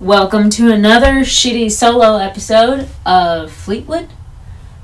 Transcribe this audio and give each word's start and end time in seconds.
Welcome 0.00 0.48
to 0.52 0.72
another 0.72 1.16
shitty 1.26 1.70
solo 1.70 2.16
episode 2.16 2.88
of 3.04 3.52
Fleetwood. 3.52 4.08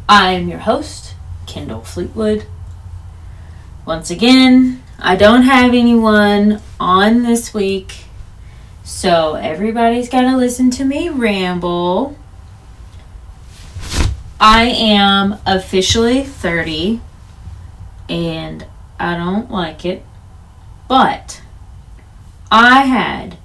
I 0.07 0.33
am 0.33 0.47
your 0.47 0.59
host, 0.59 1.15
Kendall 1.47 1.81
Fleetwood. 1.81 2.45
Once 3.87 4.11
again, 4.11 4.83
I 4.99 5.17
don't 5.17 5.45
have 5.45 5.73
anyone 5.73 6.61
on 6.79 7.23
this 7.23 7.55
week, 7.55 8.05
so 8.85 9.37
everybody's 9.37 10.11
got 10.11 10.21
to 10.21 10.37
listen 10.37 10.71
to 10.73 10.85
me 10.85 11.09
ramble. 11.09 12.19
I 14.39 14.65
am 14.65 15.39
officially 15.47 16.25
30 16.25 17.01
and 18.11 18.67
I 19.01 19.17
don't 19.17 19.51
like 19.51 19.87
it, 19.87 20.05
but 20.89 21.41
I 22.51 22.83
had 22.83 23.39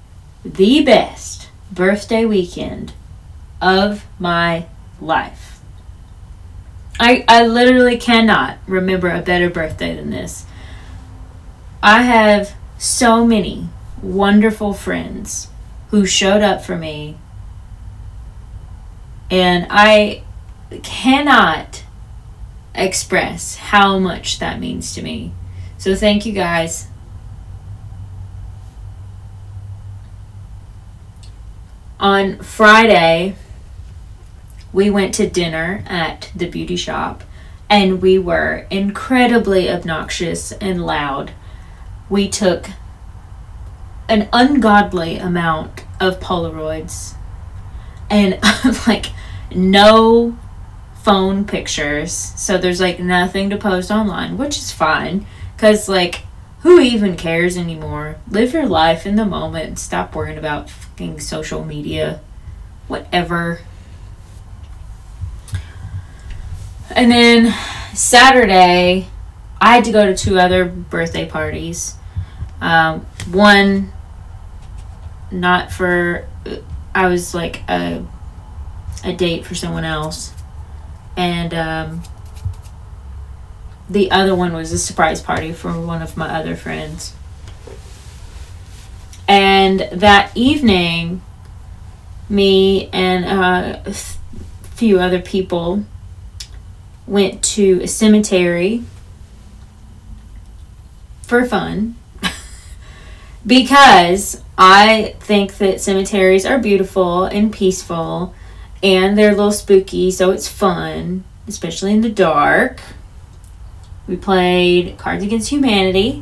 the 0.43 0.83
best 0.83 1.40
birthday 1.71 2.25
weekend 2.25 2.93
of 3.61 4.05
my 4.19 4.65
life. 4.99 5.59
I, 6.99 7.25
I 7.27 7.45
literally 7.45 7.97
cannot 7.97 8.57
remember 8.67 9.09
a 9.09 9.21
better 9.21 9.49
birthday 9.49 9.95
than 9.95 10.11
this. 10.11 10.45
I 11.81 12.03
have 12.03 12.53
so 12.77 13.25
many 13.25 13.69
wonderful 14.03 14.73
friends 14.73 15.47
who 15.89 16.05
showed 16.05 16.41
up 16.41 16.63
for 16.63 16.77
me, 16.77 17.17
and 19.31 19.65
I 19.69 20.23
cannot 20.83 21.83
express 22.75 23.55
how 23.55 23.97
much 23.97 24.39
that 24.39 24.59
means 24.59 24.93
to 24.93 25.01
me. 25.01 25.33
So, 25.77 25.95
thank 25.95 26.25
you 26.25 26.33
guys. 26.33 26.87
On 32.01 32.39
Friday, 32.39 33.35
we 34.73 34.89
went 34.89 35.13
to 35.15 35.29
dinner 35.29 35.83
at 35.85 36.31
the 36.35 36.49
beauty 36.49 36.75
shop 36.75 37.23
and 37.69 38.01
we 38.01 38.17
were 38.17 38.65
incredibly 38.71 39.69
obnoxious 39.69 40.51
and 40.53 40.83
loud. 40.83 41.31
We 42.09 42.27
took 42.27 42.71
an 44.09 44.27
ungodly 44.33 45.17
amount 45.17 45.85
of 45.99 46.19
Polaroids 46.19 47.13
and 48.09 48.39
like 48.87 49.05
no 49.53 50.39
phone 51.03 51.45
pictures. 51.45 52.11
So 52.11 52.57
there's 52.57 52.81
like 52.81 52.99
nothing 52.99 53.51
to 53.51 53.57
post 53.57 53.91
online, 53.91 54.39
which 54.39 54.57
is 54.57 54.71
fine 54.71 55.27
cuz 55.55 55.87
like 55.87 56.23
who 56.61 56.79
even 56.79 57.17
cares 57.17 57.57
anymore? 57.57 58.17
Live 58.29 58.53
your 58.53 58.67
life 58.67 59.05
in 59.05 59.15
the 59.15 59.25
moment. 59.25 59.67
and 59.67 59.79
Stop 59.79 60.15
worrying 60.15 60.37
about 60.37 60.69
fucking 60.69 61.19
social 61.19 61.65
media. 61.65 62.21
Whatever. 62.87 63.61
And 66.95 67.11
then 67.11 67.53
Saturday, 67.95 69.07
I 69.59 69.75
had 69.75 69.85
to 69.85 69.91
go 69.91 70.05
to 70.05 70.15
two 70.15 70.37
other 70.37 70.65
birthday 70.65 71.27
parties. 71.27 71.95
Um, 72.59 73.01
one, 73.31 73.91
not 75.31 75.71
for, 75.71 76.27
I 76.93 77.07
was 77.07 77.33
like 77.33 77.63
a, 77.67 78.05
a 79.03 79.13
date 79.13 79.45
for 79.45 79.55
someone 79.55 79.83
else. 79.83 80.33
And 81.17 81.53
um, 81.53 82.03
the 83.91 84.09
other 84.09 84.33
one 84.33 84.53
was 84.53 84.71
a 84.71 84.77
surprise 84.77 85.21
party 85.21 85.51
for 85.51 85.73
one 85.79 86.01
of 86.01 86.15
my 86.15 86.29
other 86.29 86.55
friends. 86.55 87.13
And 89.27 89.81
that 89.91 90.31
evening, 90.33 91.21
me 92.29 92.89
and 92.93 93.25
uh, 93.25 93.79
a 93.85 93.93
few 94.75 94.99
other 94.99 95.19
people 95.19 95.83
went 97.05 97.43
to 97.43 97.81
a 97.83 97.87
cemetery 97.87 98.83
for 101.23 101.45
fun 101.45 101.95
because 103.45 104.41
I 104.57 105.15
think 105.19 105.57
that 105.57 105.81
cemeteries 105.81 106.45
are 106.45 106.59
beautiful 106.59 107.25
and 107.25 107.51
peaceful 107.51 108.33
and 108.81 109.17
they're 109.17 109.31
a 109.31 109.35
little 109.35 109.51
spooky, 109.51 110.11
so 110.11 110.31
it's 110.31 110.47
fun, 110.47 111.25
especially 111.47 111.91
in 111.91 112.01
the 112.01 112.09
dark. 112.09 112.81
We 114.11 114.17
played 114.17 114.97
Cards 114.97 115.23
Against 115.23 115.51
Humanity 115.51 116.21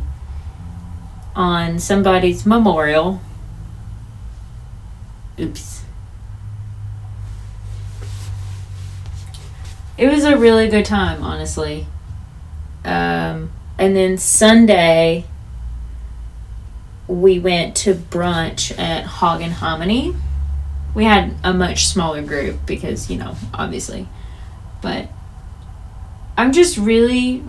on 1.36 1.80
somebody's 1.80 2.46
memorial. 2.46 3.20
Oops. 5.40 5.84
It 9.98 10.08
was 10.08 10.24
a 10.24 10.38
really 10.38 10.68
good 10.68 10.86
time, 10.86 11.24
honestly. 11.24 11.88
Um, 12.86 13.50
and 13.80 13.96
then 13.96 14.20
Sunday, 14.20 15.26
we 17.08 17.40
went 17.40 17.76
to 17.78 17.96
brunch 17.96 18.78
at 18.78 19.04
Hog 19.06 19.42
and 19.42 19.54
Hominy. 19.54 20.16
We 20.94 21.06
had 21.06 21.34
a 21.44 21.56
much 21.56 21.88
smaller 21.88 22.22
group 22.22 22.68
because, 22.68 23.10
you 23.10 23.18
know, 23.18 23.36
obviously. 23.52 24.08
But 24.80 25.10
I'm 26.38 26.52
just 26.52 26.78
really 26.78 27.44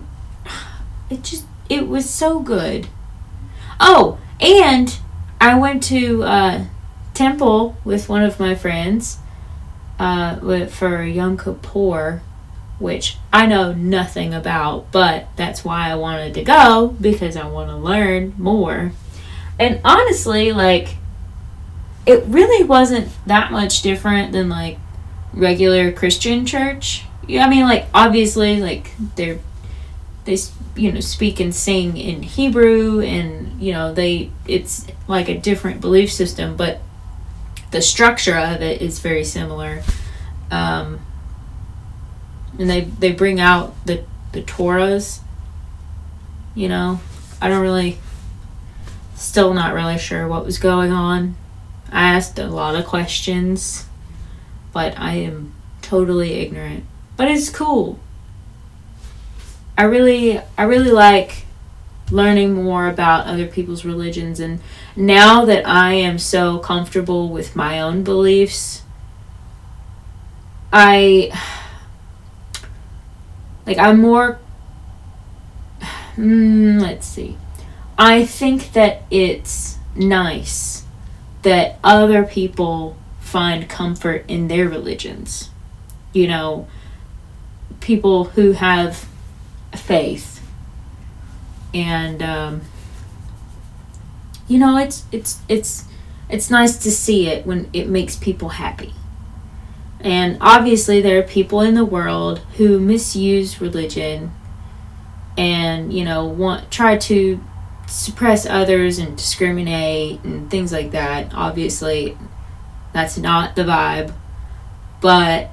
it 1.11 1.23
just 1.23 1.45
it 1.69 1.87
was 1.87 2.09
so 2.09 2.39
good. 2.39 2.87
Oh, 3.79 4.19
and 4.39 4.97
I 5.39 5.57
went 5.57 5.83
to 5.83 6.23
uh, 6.23 6.65
temple 7.13 7.77
with 7.83 8.09
one 8.09 8.23
of 8.23 8.39
my 8.39 8.55
friends 8.55 9.17
uh, 9.99 10.67
for 10.67 11.03
Yom 11.03 11.37
Kippur, 11.37 12.21
which 12.79 13.17
I 13.31 13.45
know 13.45 13.73
nothing 13.73 14.33
about, 14.33 14.91
but 14.91 15.27
that's 15.35 15.63
why 15.63 15.89
I 15.89 15.95
wanted 15.95 16.33
to 16.35 16.43
go 16.43 16.95
because 16.99 17.35
I 17.35 17.47
want 17.47 17.69
to 17.69 17.75
learn 17.75 18.33
more. 18.37 18.91
And 19.59 19.79
honestly, 19.83 20.51
like, 20.51 20.97
it 22.05 22.23
really 22.25 22.63
wasn't 22.63 23.09
that 23.27 23.51
much 23.51 23.81
different 23.81 24.31
than 24.31 24.49
like 24.49 24.79
regular 25.33 25.91
Christian 25.91 26.45
church. 26.45 27.03
Yeah, 27.27 27.45
I 27.45 27.49
mean, 27.49 27.63
like, 27.63 27.85
obviously, 27.93 28.59
like, 28.59 28.91
they're 29.15 29.39
they 30.25 30.37
you 30.75 30.91
know 30.91 30.99
speak 30.99 31.39
and 31.39 31.53
sing 31.53 31.97
in 31.97 32.23
Hebrew 32.23 33.01
and 33.01 33.61
you 33.61 33.73
know 33.73 33.93
they 33.93 34.31
it's 34.47 34.87
like 35.07 35.29
a 35.29 35.37
different 35.37 35.81
belief 35.81 36.11
system 36.11 36.55
but 36.55 36.81
the 37.71 37.81
structure 37.81 38.37
of 38.37 38.61
it 38.61 38.81
is 38.81 38.99
very 38.99 39.23
similar. 39.23 39.81
Um, 40.51 40.99
and 42.59 42.69
they 42.69 42.81
they 42.81 43.13
bring 43.13 43.39
out 43.39 43.73
the 43.85 44.03
the 44.33 44.41
Torahs 44.43 45.19
you 46.53 46.67
know. 46.67 46.99
I 47.41 47.47
don't 47.47 47.61
really 47.61 47.97
still 49.15 49.53
not 49.53 49.73
really 49.73 49.97
sure 49.97 50.27
what 50.27 50.45
was 50.45 50.57
going 50.59 50.91
on. 50.91 51.35
I 51.91 52.13
asked 52.13 52.37
a 52.37 52.47
lot 52.47 52.75
of 52.75 52.85
questions 52.85 53.85
but 54.73 54.97
I 54.97 55.15
am 55.15 55.53
totally 55.81 56.33
ignorant. 56.33 56.85
But 57.17 57.29
it's 57.29 57.49
cool 57.49 57.99
I 59.77 59.83
really 59.83 60.39
I 60.57 60.63
really 60.63 60.91
like 60.91 61.45
learning 62.11 62.53
more 62.53 62.87
about 62.87 63.25
other 63.25 63.47
people's 63.47 63.85
religions 63.85 64.39
and 64.39 64.59
now 64.95 65.45
that 65.45 65.65
I 65.67 65.93
am 65.93 66.19
so 66.19 66.59
comfortable 66.59 67.29
with 67.29 67.55
my 67.55 67.79
own 67.79 68.03
beliefs 68.03 68.83
I 70.73 71.31
like 73.65 73.77
I'm 73.77 74.01
more 74.01 74.39
mm, 76.15 76.81
let's 76.81 77.07
see. 77.07 77.37
I 77.97 78.25
think 78.25 78.73
that 78.73 79.03
it's 79.11 79.77
nice 79.95 80.83
that 81.43 81.79
other 81.83 82.23
people 82.23 82.97
find 83.19 83.69
comfort 83.69 84.25
in 84.27 84.47
their 84.47 84.67
religions. 84.67 85.49
You 86.13 86.27
know 86.27 86.67
people 87.79 88.25
who 88.25 88.51
have 88.51 89.07
faith 89.75 90.41
and 91.73 92.21
um, 92.21 92.61
you 94.47 94.57
know 94.57 94.77
it's 94.77 95.05
it's 95.11 95.39
it's 95.47 95.85
it's 96.29 96.49
nice 96.49 96.77
to 96.77 96.91
see 96.91 97.27
it 97.27 97.45
when 97.45 97.69
it 97.73 97.87
makes 97.87 98.15
people 98.15 98.49
happy. 98.49 98.93
And 99.99 100.37
obviously 100.41 101.01
there 101.01 101.19
are 101.19 101.23
people 101.23 101.61
in 101.61 101.75
the 101.75 101.85
world 101.85 102.39
who 102.57 102.79
misuse 102.79 103.61
religion 103.61 104.31
and 105.37 105.93
you 105.93 106.03
know 106.03 106.25
want 106.25 106.71
try 106.71 106.97
to 106.97 107.41
suppress 107.87 108.45
others 108.45 108.97
and 108.97 109.17
discriminate 109.17 110.23
and 110.23 110.49
things 110.49 110.71
like 110.71 110.91
that. 110.91 111.33
Obviously 111.33 112.17
that's 112.93 113.17
not 113.17 113.55
the 113.55 113.63
vibe. 113.63 114.13
But 115.01 115.51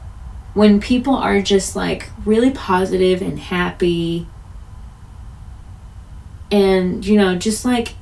when 0.59 0.81
people 0.81 1.15
are 1.15 1.41
just 1.41 1.77
like 1.77 2.11
really 2.25 2.51
positive 2.51 3.23
and 3.23 3.39
happy 3.39 4.27
and 6.51 7.07
you 7.07 7.17
know 7.17 7.37
just 7.37 7.65
like 7.65 7.95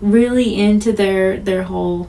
really 0.00 0.54
into 0.54 0.92
their 0.92 1.36
their 1.38 1.64
whole 1.64 2.08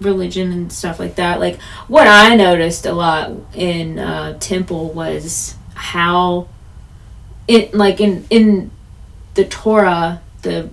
religion 0.00 0.50
and 0.52 0.72
stuff 0.72 0.98
like 0.98 1.16
that. 1.16 1.38
Like 1.38 1.60
what 1.86 2.06
I 2.06 2.34
noticed 2.34 2.86
a 2.86 2.94
lot 2.94 3.32
in 3.52 3.98
uh, 3.98 4.38
temple 4.38 4.90
was 4.94 5.54
how 5.74 6.48
it 7.46 7.74
like 7.74 8.00
in 8.00 8.24
in 8.30 8.70
the 9.34 9.44
Torah 9.44 10.22
the 10.40 10.70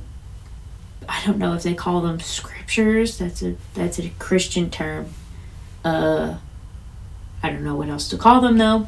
I 1.10 1.22
don't 1.26 1.38
know 1.38 1.54
if 1.54 1.64
they 1.64 1.74
call 1.74 2.00
them 2.00 2.22
scriptures. 2.22 3.18
That's 3.18 3.44
a 3.44 3.58
that's 3.74 4.00
a 4.00 4.08
Christian 4.12 4.70
term. 4.70 5.08
Uh, 5.84 6.38
I 7.48 7.52
don't 7.52 7.64
know 7.64 7.76
what 7.76 7.90
else 7.90 8.10
to 8.10 8.18
call 8.18 8.42
them 8.42 8.58
though. 8.58 8.88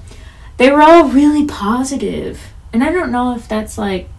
They 0.58 0.70
were 0.72 0.82
all 0.82 1.08
really 1.08 1.46
positive, 1.46 2.42
and 2.74 2.84
I 2.84 2.92
don't 2.92 3.12
know 3.12 3.36
if 3.36 3.48
that's 3.48 3.78
like 3.78 4.10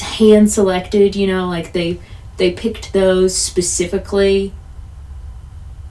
hand 0.00 0.50
selected. 0.50 1.14
You 1.14 1.26
know, 1.26 1.48
like 1.48 1.72
they 1.72 2.00
they 2.38 2.52
picked 2.52 2.92
those 2.92 3.36
specifically. 3.36 4.52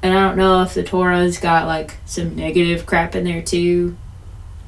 And 0.02 0.16
I 0.16 0.28
don't 0.28 0.38
know 0.38 0.62
if 0.62 0.76
the 0.76 0.84
Torah's 0.84 1.40
got 1.40 1.66
like 1.66 1.98
some 2.06 2.36
negative 2.36 2.86
crap 2.86 3.16
in 3.16 3.24
there 3.24 3.42
too. 3.42 3.98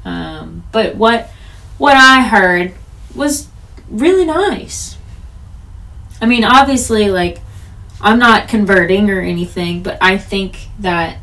Um, 0.06 0.64
but 0.72 0.96
what 0.96 1.30
what 1.78 1.96
I 1.96 2.22
heard 2.22 2.74
was 3.16 3.48
really 3.90 4.26
nice. 4.26 4.98
I 6.22 6.26
mean, 6.26 6.44
obviously, 6.44 7.10
like, 7.10 7.40
I'm 8.02 8.18
not 8.20 8.48
converting 8.48 9.10
or 9.10 9.22
anything, 9.22 9.84
but 9.84 9.98
I 10.02 10.18
think 10.18 10.70
that 10.80 11.20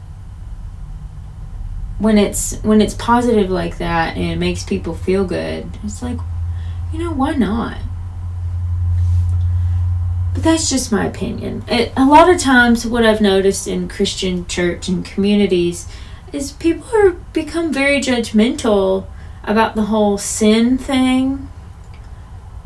when 1.99 2.19
it's 2.19 2.57
when 2.63 2.81
it's 2.81 2.95
positive 2.95 3.51
like 3.51 3.79
that 3.79 4.17
and 4.17 4.25
it 4.25 4.37
makes 4.37 4.65
people 4.65 4.95
feel 4.95 5.25
good, 5.25 5.79
it's 5.83 6.03
like, 6.03 6.19
you 6.93 6.99
know, 6.99 7.13
why 7.13 7.35
not? 7.35 7.79
But 10.33 10.43
that's 10.43 10.69
just 10.69 10.91
my 10.91 11.07
opinion. 11.07 11.65
It, 11.69 11.93
a 11.97 12.05
lot 12.05 12.29
of 12.29 12.41
times, 12.41 12.85
what 12.85 13.07
I've 13.07 13.21
noticed 13.21 13.69
in 13.69 13.89
Christian 13.89 14.47
church 14.47 14.89
and 14.89 15.05
communities 15.05 15.89
is 16.33 16.51
people 16.53 16.89
are 16.97 17.13
become 17.33 17.73
very 17.73 18.01
judgmental 18.01 19.07
about 19.45 19.77
the 19.77 19.83
whole 19.83 20.19
sin 20.19 20.77
thing, 20.77 21.49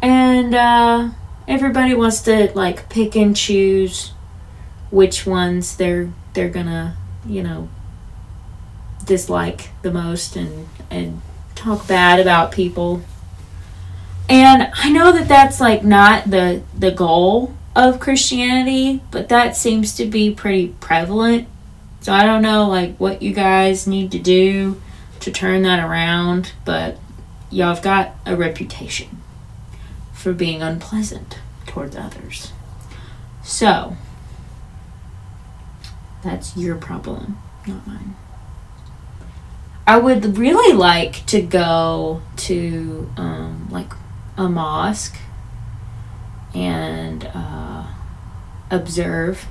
and 0.00 0.54
uh, 0.54 1.10
everybody 1.46 1.92
wants 1.92 2.22
to 2.22 2.50
like 2.54 2.88
pick 2.88 3.14
and 3.14 3.36
choose 3.36 4.12
which 4.90 5.26
ones 5.26 5.76
they're 5.76 6.10
they're 6.32 6.48
gonna 6.48 6.96
you 7.26 7.42
know 7.42 7.68
dislike 9.08 9.70
the 9.82 9.90
most 9.90 10.36
and 10.36 10.68
and 10.90 11.20
talk 11.54 11.88
bad 11.88 12.20
about 12.20 12.52
people 12.52 13.02
and 14.28 14.70
i 14.74 14.88
know 14.88 15.10
that 15.10 15.26
that's 15.26 15.60
like 15.60 15.82
not 15.82 16.30
the 16.30 16.62
the 16.76 16.92
goal 16.92 17.52
of 17.74 17.98
christianity 17.98 19.02
but 19.10 19.28
that 19.28 19.56
seems 19.56 19.94
to 19.96 20.06
be 20.06 20.32
pretty 20.32 20.68
prevalent 20.80 21.48
so 22.00 22.12
i 22.12 22.22
don't 22.22 22.42
know 22.42 22.68
like 22.68 22.96
what 22.98 23.20
you 23.20 23.32
guys 23.32 23.86
need 23.86 24.12
to 24.12 24.18
do 24.18 24.80
to 25.18 25.32
turn 25.32 25.62
that 25.62 25.84
around 25.84 26.52
but 26.64 26.96
y'all 27.50 27.74
have 27.74 27.82
got 27.82 28.14
a 28.26 28.36
reputation 28.36 29.22
for 30.12 30.32
being 30.32 30.62
unpleasant 30.62 31.38
towards 31.66 31.96
others. 31.96 32.52
So, 33.44 33.96
that's 36.22 36.56
your 36.56 36.76
problem, 36.76 37.38
not 37.66 37.86
mine. 37.86 38.16
I 39.88 39.96
would 39.96 40.36
really 40.36 40.76
like 40.76 41.24
to 41.28 41.40
go 41.40 42.20
to 42.36 43.10
um, 43.16 43.68
like 43.70 43.90
a 44.36 44.46
mosque 44.46 45.16
and 46.54 47.24
uh, 47.34 47.86
observe 48.70 49.46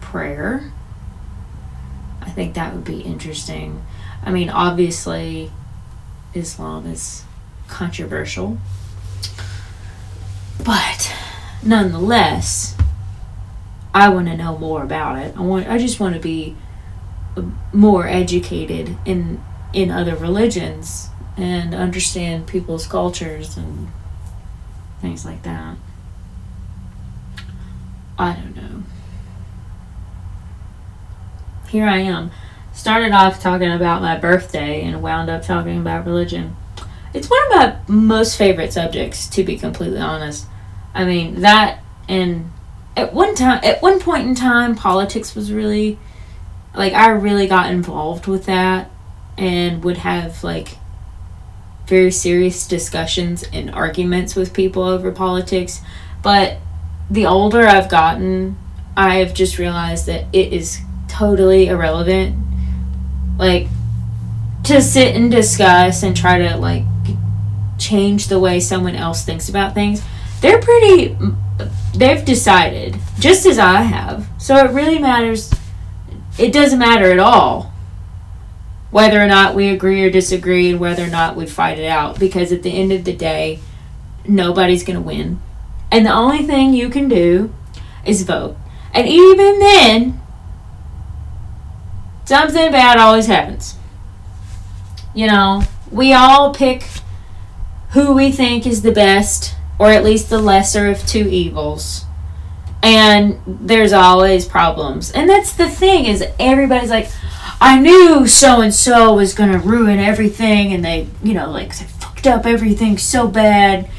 prayer. 0.00 0.70
I 2.20 2.30
think 2.30 2.54
that 2.54 2.72
would 2.72 2.84
be 2.84 3.00
interesting. 3.00 3.84
I 4.22 4.30
mean, 4.30 4.48
obviously, 4.48 5.50
Islam 6.34 6.86
is 6.86 7.24
controversial. 7.66 8.58
But 10.64 11.12
nonetheless, 11.64 12.76
I 13.92 14.08
want 14.10 14.28
to 14.28 14.36
know 14.36 14.56
more 14.56 14.84
about 14.84 15.18
it. 15.18 15.36
I 15.36 15.40
want 15.40 15.66
I 15.66 15.78
just 15.78 15.98
want 15.98 16.14
to 16.14 16.20
be 16.20 16.54
more 17.72 18.06
educated 18.06 18.96
in 19.04 19.42
in 19.72 19.90
other 19.90 20.16
religions 20.16 21.08
and 21.36 21.74
understand 21.74 22.46
people's 22.46 22.86
cultures 22.86 23.56
and 23.56 23.88
things 25.00 25.24
like 25.24 25.42
that. 25.42 25.76
I 28.18 28.32
don't 28.32 28.56
know. 28.56 28.82
Here 31.68 31.86
I 31.86 31.98
am. 31.98 32.30
Started 32.72 33.12
off 33.12 33.40
talking 33.40 33.70
about 33.70 34.02
my 34.02 34.16
birthday 34.16 34.82
and 34.82 35.02
wound 35.02 35.30
up 35.30 35.42
talking 35.42 35.78
about 35.78 36.06
religion. 36.06 36.56
It's 37.14 37.28
one 37.28 37.40
of 37.46 37.50
my 37.50 37.76
most 37.88 38.36
favorite 38.36 38.72
subjects, 38.72 39.28
to 39.28 39.44
be 39.44 39.56
completely 39.56 39.98
honest. 39.98 40.46
I 40.94 41.04
mean, 41.04 41.40
that 41.40 41.80
and 42.08 42.50
at 42.96 43.12
one 43.12 43.34
time, 43.34 43.60
at 43.62 43.80
one 43.82 44.00
point 44.00 44.26
in 44.26 44.34
time, 44.34 44.74
politics 44.74 45.34
was 45.34 45.52
really, 45.52 45.98
like, 46.74 46.94
I 46.94 47.10
really 47.10 47.46
got 47.46 47.70
involved 47.70 48.26
with 48.26 48.46
that 48.46 48.90
and 49.38 49.84
would 49.84 49.98
have, 49.98 50.42
like, 50.42 50.76
very 51.86 52.10
serious 52.10 52.66
discussions 52.66 53.44
and 53.52 53.70
arguments 53.70 54.34
with 54.34 54.52
people 54.52 54.82
over 54.82 55.10
politics. 55.12 55.80
But 56.22 56.58
the 57.08 57.24
older 57.24 57.66
I've 57.66 57.88
gotten, 57.88 58.58
I've 58.96 59.32
just 59.32 59.58
realized 59.58 60.06
that 60.06 60.26
it 60.32 60.52
is 60.52 60.80
totally 61.06 61.68
irrelevant. 61.68 62.36
Like, 63.38 63.68
to 64.64 64.82
sit 64.82 65.14
and 65.14 65.30
discuss 65.30 66.02
and 66.02 66.16
try 66.16 66.38
to, 66.38 66.56
like, 66.56 66.82
change 67.78 68.26
the 68.26 68.40
way 68.40 68.58
someone 68.58 68.96
else 68.96 69.24
thinks 69.24 69.48
about 69.48 69.72
things, 69.72 70.02
they're 70.40 70.60
pretty. 70.60 71.16
They've 71.94 72.24
decided, 72.24 72.96
just 73.18 73.46
as 73.46 73.58
I 73.58 73.82
have. 73.82 74.28
So 74.38 74.56
it 74.56 74.72
really 74.72 74.98
matters. 74.98 75.52
It 76.38 76.52
doesn't 76.52 76.78
matter 76.78 77.10
at 77.10 77.18
all 77.18 77.72
whether 78.90 79.20
or 79.20 79.26
not 79.26 79.54
we 79.54 79.68
agree 79.68 80.02
or 80.02 80.10
disagree 80.10 80.70
and 80.70 80.80
whether 80.80 81.04
or 81.04 81.08
not 81.08 81.36
we 81.36 81.46
fight 81.46 81.78
it 81.78 81.86
out 81.86 82.18
because 82.18 82.52
at 82.52 82.62
the 82.62 82.70
end 82.70 82.92
of 82.92 83.04
the 83.04 83.12
day, 83.14 83.58
nobody's 84.26 84.84
going 84.84 84.96
to 84.98 85.02
win. 85.02 85.40
And 85.90 86.04
the 86.06 86.12
only 86.12 86.44
thing 86.44 86.72
you 86.72 86.88
can 86.88 87.08
do 87.08 87.52
is 88.04 88.22
vote. 88.22 88.56
And 88.92 89.06
even 89.06 89.58
then, 89.58 90.20
something 92.24 92.70
bad 92.72 92.98
always 92.98 93.26
happens. 93.26 93.76
You 95.14 95.26
know, 95.26 95.62
we 95.90 96.12
all 96.12 96.54
pick 96.54 96.84
who 97.90 98.14
we 98.14 98.30
think 98.30 98.66
is 98.66 98.82
the 98.82 98.92
best, 98.92 99.54
or 99.78 99.90
at 99.90 100.04
least 100.04 100.30
the 100.30 100.38
lesser 100.38 100.88
of 100.88 101.06
two 101.06 101.26
evils. 101.28 102.04
And 102.82 103.40
there's 103.46 103.92
always 103.92 104.46
problems. 104.46 105.10
And 105.10 105.28
that's 105.28 105.52
the 105.52 105.68
thing 105.68 106.04
is 106.04 106.22
everybody's 106.38 106.90
like, 106.90 107.10
I 107.60 107.80
knew 107.80 108.26
so 108.26 108.60
and 108.60 108.72
so 108.72 109.14
was 109.14 109.34
gonna 109.34 109.58
ruin 109.58 109.98
everything 109.98 110.72
and 110.72 110.84
they 110.84 111.08
you 111.22 111.34
know, 111.34 111.50
like 111.50 111.76
they 111.78 111.84
fucked 111.84 112.26
up 112.26 112.46
everything 112.46 112.98
so 112.98 113.26
bad 113.28 113.90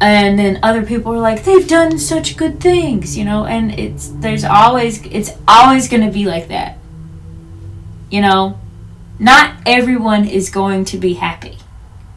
and 0.00 0.38
then 0.38 0.58
other 0.62 0.84
people 0.84 1.14
are 1.14 1.18
like, 1.18 1.44
They've 1.44 1.66
done 1.66 1.98
such 1.98 2.36
good 2.36 2.60
things, 2.60 3.16
you 3.16 3.24
know, 3.24 3.44
and 3.46 3.78
it's 3.78 4.08
there's 4.08 4.44
always 4.44 5.04
it's 5.06 5.30
always 5.46 5.88
gonna 5.88 6.10
be 6.10 6.26
like 6.26 6.48
that. 6.48 6.78
You 8.10 8.22
know? 8.22 8.58
Not 9.18 9.56
everyone 9.64 10.26
is 10.26 10.50
going 10.50 10.84
to 10.86 10.98
be 10.98 11.14
happy 11.14 11.58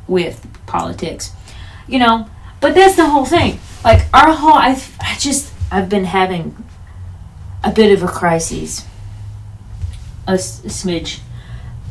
with 0.08 0.46
politics. 0.66 1.32
You 1.88 2.00
know, 2.00 2.30
but 2.60 2.76
that's 2.76 2.96
the 2.96 3.08
whole 3.08 3.26
thing. 3.26 3.60
Like 3.84 4.06
our 4.14 4.34
whole 4.34 4.54
I've 4.54 4.98
I 5.00 5.16
just 5.18 5.54
I've 5.72 5.90
been 5.90 6.06
having 6.06 6.56
a 7.64 7.72
bit 7.72 7.92
of 7.92 8.04
a 8.04 8.12
crisis. 8.12 8.86
A, 10.30 10.34
smidge. 10.34 11.20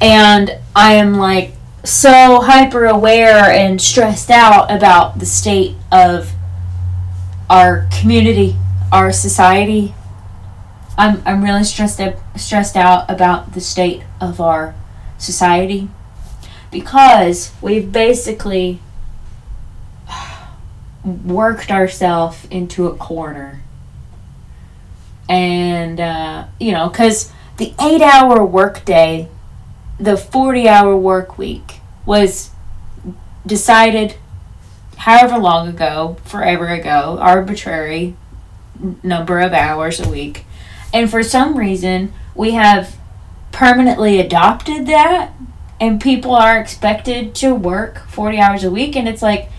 And 0.01 0.59
I 0.75 0.95
am 0.95 1.15
like 1.15 1.55
so 1.85 2.41
hyper 2.41 2.87
aware 2.87 3.51
and 3.51 3.81
stressed 3.81 4.31
out 4.31 4.71
about 4.71 5.19
the 5.19 5.27
state 5.27 5.75
of 5.91 6.33
our 7.51 7.89
community, 8.01 8.57
our 8.93 9.13
society. 9.13 9.95
I'm 10.97 11.23
I'm 11.27 11.43
really 11.43 11.65
stressed 11.65 12.01
up, 12.01 12.17
stressed 12.39 12.77
out 12.77 13.11
about 13.11 13.55
the 13.55 13.61
state 13.61 14.03
of 14.21 14.41
our 14.41 14.75
society 15.19 15.89
because 16.71 17.53
we've 17.61 17.91
basically 17.91 18.81
worked 21.05 21.71
ourselves 21.71 22.47
into 22.51 22.87
a 22.87 22.97
corner. 22.97 23.63
And, 25.29 26.01
uh, 26.01 26.47
you 26.59 26.73
know, 26.73 26.89
because 26.89 27.33
the 27.59 27.75
eight 27.81 28.01
hour 28.01 28.45
workday, 28.45 29.29
the 29.99 30.17
40 30.17 30.69
hour 30.69 30.97
work 30.97 31.37
week 31.37 31.81
was 32.07 32.51
decided 33.47 34.15
however 34.97 35.39
long 35.39 35.69
ago, 35.69 36.17
forever 36.25 36.69
ago, 36.69 37.19
arbitrary 37.21 38.17
number 39.03 39.41
of 39.41 39.53
hours 39.53 40.01
a 40.01 40.09
week. 40.09 40.45
And 40.95 41.11
for 41.11 41.23
some 41.23 41.57
reason, 41.57 42.13
we 42.35 42.53
have 42.53 42.97
permanently 43.53 44.21
adopted 44.21 44.87
that, 44.87 45.33
and 45.81 46.01
people 46.01 46.35
are 46.35 46.59
expected 46.59 47.35
to 47.37 47.55
work 47.55 48.07
40 48.09 48.39
hours 48.39 48.65
a 48.65 48.71
week. 48.71 48.97
And 48.97 49.09
it's 49.09 49.23
like, 49.23 49.51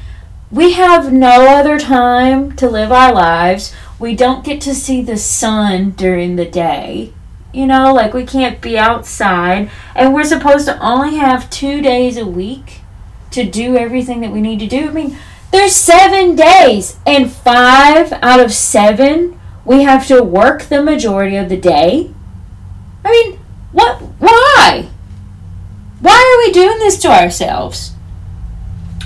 we 0.52 0.74
have 0.74 1.12
no 1.12 1.48
other 1.48 1.78
time 1.78 2.56
to 2.56 2.70
live 2.70 2.92
our 2.92 3.14
lives. 3.14 3.74
We 4.00 4.16
don't 4.16 4.46
get 4.46 4.62
to 4.62 4.74
see 4.74 5.02
the 5.02 5.18
sun 5.18 5.92
during 5.92 6.38
the 6.38 6.46
day. 6.46 7.14
You 7.52 7.66
know, 7.66 7.94
like 7.94 8.14
we 8.14 8.26
can't 8.26 8.62
be 8.62 8.78
outside. 8.78 9.72
And 9.96 10.14
we're 10.14 10.24
supposed 10.24 10.66
to 10.68 10.80
only 10.80 11.16
have 11.16 11.50
two 11.50 11.82
days 11.82 12.18
a 12.18 12.26
week 12.26 12.82
to 13.32 13.44
do 13.44 13.76
everything 13.76 14.22
that 14.22 14.32
we 14.32 14.42
need 14.42 14.60
to 14.60 14.68
do. 14.68 14.90
I 14.90 14.92
mean, 14.92 15.18
there's 15.52 15.76
seven 15.76 16.36
days, 16.36 17.00
and 17.08 17.32
five 17.32 18.14
out 18.22 18.40
of 18.40 18.54
seven 18.54 19.40
we 19.66 19.84
have 19.84 20.08
to 20.08 20.24
work 20.24 20.64
the 20.64 20.82
majority 20.82 21.36
of 21.36 21.50
the 21.50 21.58
day. 21.58 22.12
I 23.04 23.12
mean, 23.12 23.40
what? 23.72 24.02
Why? 24.20 24.90
Why 26.00 26.12
are 26.12 26.48
we 26.48 26.54
doing 26.54 26.80
this 26.80 26.98
to 27.00 27.10
ourselves? 27.10 27.94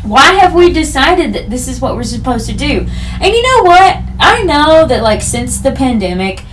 Why 0.04 0.34
have 0.34 0.54
we 0.54 0.72
decided 0.72 1.34
that 1.34 1.50
this 1.50 1.68
is 1.68 1.80
what 1.80 1.96
we're 1.96 2.04
supposed 2.04 2.46
to 2.48 2.56
do? 2.56 2.88
And 3.22 3.34
you 3.34 3.42
know 3.42 3.64
what? 3.64 4.02
I 4.20 4.44
know 4.44 4.86
that, 4.88 5.02
like, 5.02 5.22
since 5.22 5.60
the 5.60 5.72
pandemic, 5.72 6.44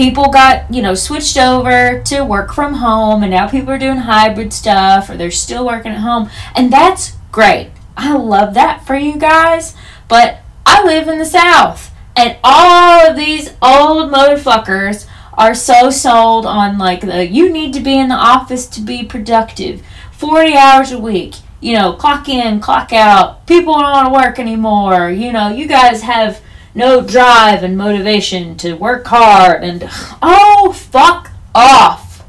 people 0.00 0.30
got, 0.30 0.72
you 0.72 0.80
know, 0.80 0.94
switched 0.94 1.36
over 1.36 2.00
to 2.02 2.24
work 2.24 2.54
from 2.54 2.72
home, 2.72 3.22
and 3.22 3.30
now 3.30 3.46
people 3.46 3.70
are 3.70 3.76
doing 3.76 3.98
hybrid 3.98 4.50
stuff, 4.50 5.10
or 5.10 5.16
they're 5.18 5.30
still 5.30 5.66
working 5.66 5.92
at 5.92 5.98
home, 5.98 6.30
and 6.56 6.72
that's 6.72 7.18
great. 7.30 7.70
I 7.98 8.16
love 8.16 8.54
that 8.54 8.86
for 8.86 8.96
you 8.96 9.18
guys, 9.18 9.76
but 10.08 10.38
I 10.64 10.82
live 10.84 11.06
in 11.06 11.18
the 11.18 11.26
South, 11.26 11.90
and 12.16 12.38
all 12.42 13.10
of 13.10 13.14
these 13.14 13.50
old 13.60 14.10
motherfuckers 14.10 15.06
are 15.36 15.54
so 15.54 15.90
sold 15.90 16.46
on 16.46 16.78
like 16.78 17.02
the 17.02 17.26
you 17.26 17.52
need 17.52 17.74
to 17.74 17.80
be 17.80 17.98
in 17.98 18.08
the 18.08 18.14
office 18.14 18.66
to 18.68 18.80
be 18.80 19.04
productive 19.04 19.82
40 20.12 20.54
hours 20.54 20.92
a 20.92 20.98
week 20.98 21.36
you 21.60 21.74
know 21.74 21.94
clock 21.94 22.28
in 22.28 22.60
clock 22.60 22.92
out 22.92 23.46
people 23.46 23.72
don't 23.72 23.82
want 23.82 24.06
to 24.08 24.12
work 24.12 24.38
anymore 24.38 25.08
you 25.08 25.32
know 25.32 25.48
you 25.48 25.66
guys 25.66 26.02
have 26.02 26.42
no 26.74 27.00
drive 27.02 27.62
and 27.62 27.76
motivation 27.76 28.56
to 28.58 28.74
work 28.74 29.06
hard 29.06 29.64
and 29.64 29.88
oh 30.22 30.72
fuck 30.76 31.30
off. 31.54 32.24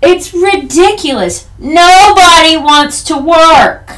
It's 0.00 0.32
ridiculous. 0.32 1.48
Nobody 1.58 2.56
wants 2.56 3.02
to 3.04 3.16
work. 3.16 3.96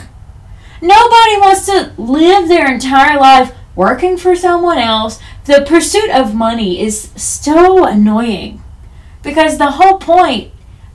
Nobody 0.81 1.37
wants 1.37 1.67
to 1.67 1.93
live 1.99 2.49
their 2.49 2.73
entire 2.73 3.19
life 3.19 3.55
working 3.77 4.17
for 4.17 4.35
someone 4.35 4.79
else. 4.79 5.21
The 5.45 5.65
pursuit 5.67 6.11
of 6.11 6.35
money 6.35 6.81
is 6.81 7.11
so 7.17 7.85
annoying 7.85 8.63
because 9.23 9.59
the 9.59 9.73
whole 9.73 9.99
point 9.99 10.53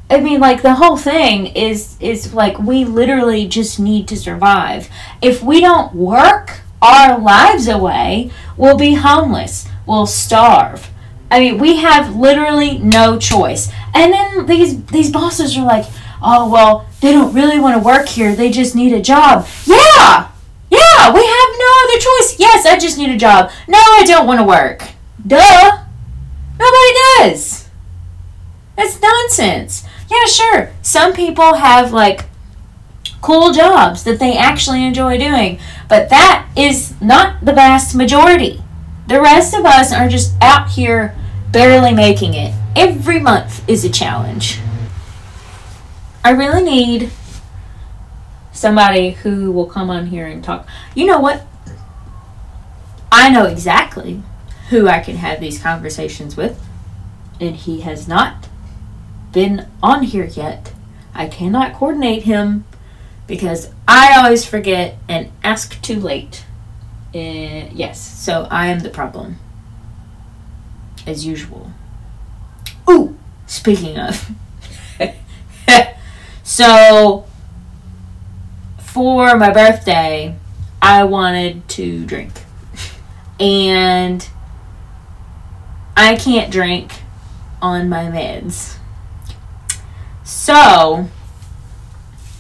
I 0.10 0.20
mean 0.20 0.40
like 0.40 0.62
the 0.62 0.76
whole 0.76 0.98
thing 0.98 1.48
is 1.48 1.98
is 2.00 2.34
like 2.34 2.60
we 2.60 2.86
literally 2.86 3.48
just 3.48 3.80
need 3.80 4.08
to 4.10 4.18
survive. 4.18 4.90
If 5.22 5.44
we 5.44 5.62
don't 5.62 5.94
work 5.96 6.62
our 6.82 7.20
lives 7.20 7.68
away, 7.68 8.32
we'll 8.58 8.78
be 8.78 8.96
homeless. 8.96 9.68
We'll 9.86 10.06
starve. 10.06 10.90
I 11.32 11.40
mean, 11.40 11.58
we 11.58 11.78
have 11.78 12.16
literally 12.16 12.78
no 12.78 13.18
choice. 13.18 13.72
And 13.94 14.14
then 14.14 14.46
these 14.46 14.84
these 14.86 15.12
bosses 15.12 15.58
are 15.58 15.66
like, 15.66 15.86
"Oh, 16.22 16.50
well, 16.50 16.86
they 17.02 17.12
don't 17.12 17.34
really 17.34 17.60
want 17.60 17.76
to 17.76 17.86
work 17.86 18.08
here. 18.08 18.36
They 18.36 18.52
just 18.52 18.76
need 18.76 18.94
a 18.94 19.02
job." 19.02 19.48
Yeah. 19.66 20.30
Yeah, 20.70 21.14
we 21.14 21.26
have 21.26 21.50
no 21.58 21.72
other 21.84 22.00
choice. 22.00 22.40
Yes, 22.40 22.66
I 22.66 22.78
just 22.78 22.98
need 22.98 23.10
a 23.10 23.18
job. 23.18 23.52
No, 23.68 23.78
I 23.78 24.04
don't 24.06 24.28
want 24.28 24.40
to 24.40 24.46
work. 24.46 24.84
Duh. 25.26 25.80
Nobody 26.58 26.94
does. 27.20 27.70
That's 28.76 29.02
nonsense. 29.02 29.86
Yeah, 30.10 30.26
sure. 30.26 30.72
Some 30.82 31.14
people 31.14 31.56
have 31.56 31.92
like 31.94 32.26
cool 33.22 33.52
jobs 33.52 34.04
that 34.04 34.20
they 34.20 34.38
actually 34.38 34.84
enjoy 34.86 35.18
doing, 35.18 35.60
but 35.88 36.10
that 36.10 36.48
is 36.56 37.00
not 37.02 37.44
the 37.44 37.54
vast 37.54 37.96
majority. 37.96 38.62
The 39.08 39.22
rest 39.22 39.54
of 39.54 39.66
us 39.66 39.94
are 39.94 40.08
just 40.08 40.34
out 40.42 40.70
here 40.72 41.16
barely 41.52 41.94
making 41.94 42.34
it. 42.34 42.54
Every 42.76 43.20
month 43.20 43.68
is 43.70 43.86
a 43.86 43.90
challenge. 43.90 44.60
I 46.24 46.32
really 46.32 46.64
need 46.64 47.12
somebody 48.52 49.12
who 49.12 49.52
will 49.52 49.68
come 49.68 49.90
on 49.90 50.08
here 50.08 50.26
and 50.26 50.44
talk. 50.44 50.68
You 50.96 51.06
know 51.06 51.20
what? 51.20 51.46
I 53.12 53.30
know 53.30 53.46
exactly 53.46 54.24
who 54.70 54.88
I 54.88 55.00
can 55.00 55.18
have 55.18 55.40
these 55.40 55.62
conversations 55.62 56.36
with, 56.36 56.60
and 57.40 57.56
he 57.56 57.82
has 57.82 58.08
not 58.08 58.50
been 59.32 59.68
on 59.84 60.04
here 60.04 60.26
yet. 60.26 60.74
I 61.14 61.28
cannot 61.28 61.76
coordinate 61.76 62.24
him 62.24 62.66
because 63.28 63.70
I 63.88 64.18
always 64.18 64.46
forget 64.46 64.98
and 65.08 65.32
ask 65.44 65.82
too 65.82 66.00
late. 66.00 66.46
Uh, 67.14 67.70
yes, 67.72 68.00
so 68.00 68.48
I 68.52 68.68
am 68.68 68.80
the 68.80 68.90
problem. 68.90 69.38
As 71.08 71.26
usual. 71.26 71.72
Ooh, 72.90 73.18
speaking 73.48 73.98
of. 73.98 74.32
so, 76.44 77.26
for 78.80 79.36
my 79.38 79.52
birthday, 79.52 80.36
I 80.82 81.04
wanted 81.04 81.68
to 81.70 82.06
drink. 82.06 82.32
And 83.40 84.28
I 85.98 86.16
can't 86.16 86.52
drink 86.52 86.92
on 87.62 87.90
my 87.90 88.04
meds. 88.06 88.78
So, 90.24 91.08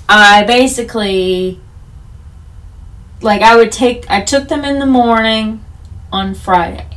I 0.07 0.43
basically 0.43 1.59
like 3.21 3.41
I 3.41 3.55
would 3.55 3.71
take 3.71 4.09
I 4.09 4.21
took 4.21 4.47
them 4.47 4.63
in 4.63 4.79
the 4.79 4.85
morning 4.85 5.63
on 6.12 6.35
Friday. 6.35 6.88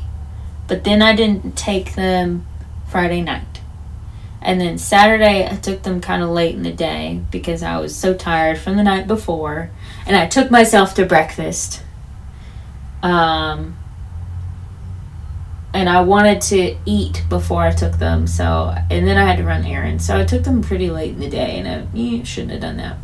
But 0.67 0.85
then 0.85 1.01
I 1.01 1.17
didn't 1.17 1.57
take 1.57 1.95
them 1.95 2.47
Friday 2.89 3.23
night. 3.23 3.61
And 4.41 4.61
then 4.61 4.79
Saturday, 4.79 5.47
I 5.47 5.57
took 5.57 5.83
them 5.83 6.01
kind 6.01 6.23
of 6.23 6.29
late 6.29 6.55
in 6.55 6.63
the 6.63 6.73
day 6.73 7.23
because 7.31 7.63
I 7.63 7.79
was 7.79 7.97
so 7.97 8.15
tired 8.15 8.59
from 8.59 8.77
the 8.77 8.83
night 8.83 9.09
before. 9.09 9.71
And 10.07 10.15
I 10.15 10.27
took 10.27 10.51
myself 10.51 10.95
to 10.95 11.07
breakfast. 11.07 11.83
Um, 13.03 13.78
and 15.75 15.89
I 15.89 16.01
wanted 16.01 16.41
to 16.43 16.77
eat 16.87 17.25
before 17.29 17.63
I 17.63 17.71
took 17.71 17.99
them. 17.99 18.27
So, 18.27 18.75
and 18.91 19.07
then 19.07 19.17
I 19.17 19.25
had 19.25 19.39
to 19.39 19.45
run 19.45 19.65
errands. 19.65 20.07
So 20.07 20.19
I 20.19 20.25
took 20.25 20.45
them 20.45 20.63
pretty 20.63 20.91
late 20.91 21.13
in 21.13 21.21
the 21.21 21.29
day, 21.29 21.59
and 21.59 21.69
I 21.69 21.97
you 21.97 22.25
shouldn't 22.25 22.53
have 22.53 22.61
done 22.61 22.77
that. 22.79 22.97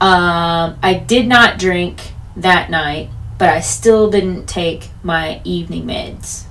Um, 0.00 0.78
I 0.82 0.94
did 0.94 1.26
not 1.26 1.58
drink 1.58 2.12
that 2.36 2.70
night, 2.70 3.10
but 3.38 3.48
I 3.48 3.60
still 3.60 4.10
didn't 4.10 4.46
take 4.46 4.90
my 5.02 5.40
evening 5.44 5.84
meds. 5.86 6.44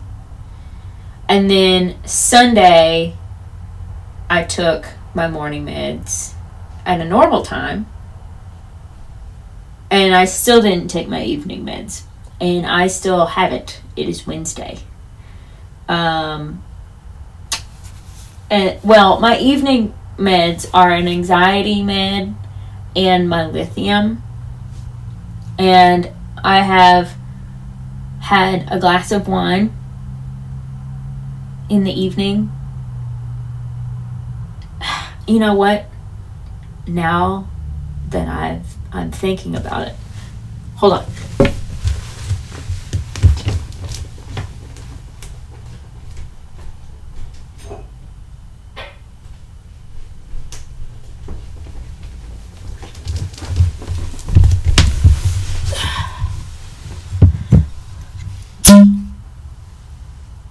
And 1.28 1.50
then 1.50 1.96
Sunday, 2.06 3.16
I 4.30 4.44
took 4.44 4.86
my 5.14 5.28
morning 5.28 5.66
meds 5.66 6.34
at 6.86 7.02
a 7.02 7.06
normal 7.06 7.44
time. 7.44 7.88
And 9.90 10.14
I 10.14 10.26
still 10.26 10.62
didn't 10.62 10.90
take 10.90 11.08
my 11.08 11.24
evening 11.24 11.66
meds. 11.66 12.04
And 12.42 12.66
I 12.66 12.88
still 12.88 13.28
haven't. 13.28 13.82
It 13.96 14.10
is 14.10 14.28
Wednesday. 14.28 14.80
Um, 15.88 16.64
and, 18.50 18.80
well, 18.84 19.20
my 19.20 19.38
evening 19.40 19.94
meds 20.18 20.70
are 20.74 20.92
an 20.92 21.08
anxiety 21.08 21.82
med 21.82 22.36
and 22.96 23.30
my 23.30 23.46
lithium. 23.46 24.24
And 25.58 26.12
I 26.44 26.62
have 26.62 27.14
had 28.22 28.68
a 28.72 28.80
glass 28.80 29.12
of 29.12 29.28
wine 29.28 29.76
in 31.70 31.84
the 31.84 31.92
evening 31.92 32.52
you 35.28 35.40
know 35.40 35.54
what? 35.54 35.86
Now 36.88 37.48
that 38.10 38.28
I've 38.28 38.76
I'm 38.92 39.12
thinking 39.12 39.56
about 39.56 39.88
it. 39.90 39.96
Hold 40.78 40.94
on. 40.94 41.06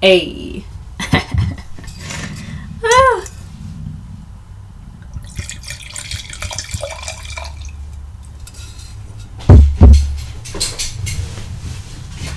A. 0.05 0.63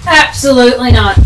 Absolutely 0.07 0.93
not. 0.93 1.17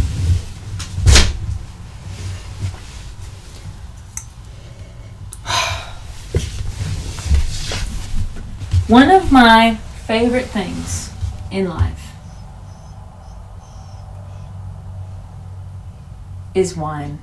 One 8.88 9.12
of 9.12 9.32
my 9.32 9.76
favorite 10.08 10.48
things 10.48 11.12
in 11.52 11.70
life 11.70 12.01
is 16.54 16.76
wine. 16.76 17.20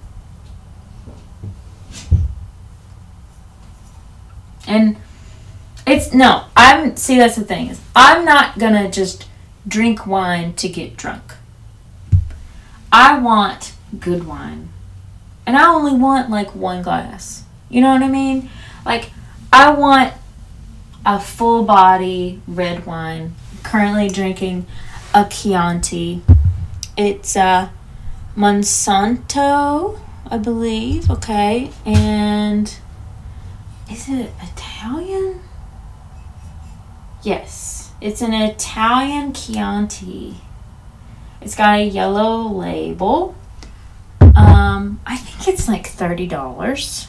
And 4.66 4.96
it's 5.86 6.12
no, 6.12 6.44
I'm 6.54 6.96
see 6.96 7.16
that's 7.16 7.36
the 7.36 7.44
thing 7.44 7.68
is 7.68 7.80
I'm 7.96 8.24
not 8.24 8.58
gonna 8.58 8.90
just 8.90 9.26
drink 9.66 10.06
wine 10.06 10.54
to 10.54 10.68
get 10.68 10.96
drunk. 10.96 11.34
I 12.92 13.18
want 13.18 13.72
good 13.98 14.26
wine. 14.26 14.68
And 15.46 15.56
I 15.56 15.66
only 15.68 15.94
want 15.94 16.30
like 16.30 16.54
one 16.54 16.82
glass. 16.82 17.44
You 17.70 17.80
know 17.80 17.92
what 17.92 18.02
I 18.02 18.08
mean? 18.08 18.50
Like 18.84 19.10
I 19.52 19.70
want 19.70 20.12
a 21.06 21.18
full 21.18 21.64
body 21.64 22.42
red 22.46 22.84
wine. 22.84 23.34
Currently 23.62 24.08
drinking 24.08 24.66
a 25.14 25.24
Chianti. 25.24 26.22
It's 26.96 27.36
uh 27.36 27.70
Monsanto, 28.38 29.98
I 30.30 30.38
believe. 30.38 31.10
Okay. 31.10 31.72
And 31.84 32.72
is 33.90 34.08
it 34.08 34.30
Italian? 34.40 35.40
Yes, 37.24 37.90
it's 38.00 38.22
an 38.22 38.32
Italian 38.32 39.32
Chianti. 39.32 40.36
It's 41.40 41.56
got 41.56 41.80
a 41.80 41.84
yellow 41.84 42.42
label. 42.42 43.34
Um, 44.20 45.00
I 45.04 45.16
think 45.16 45.48
it's 45.48 45.66
like 45.66 45.88
thirty 45.88 46.28
dollars, 46.28 47.08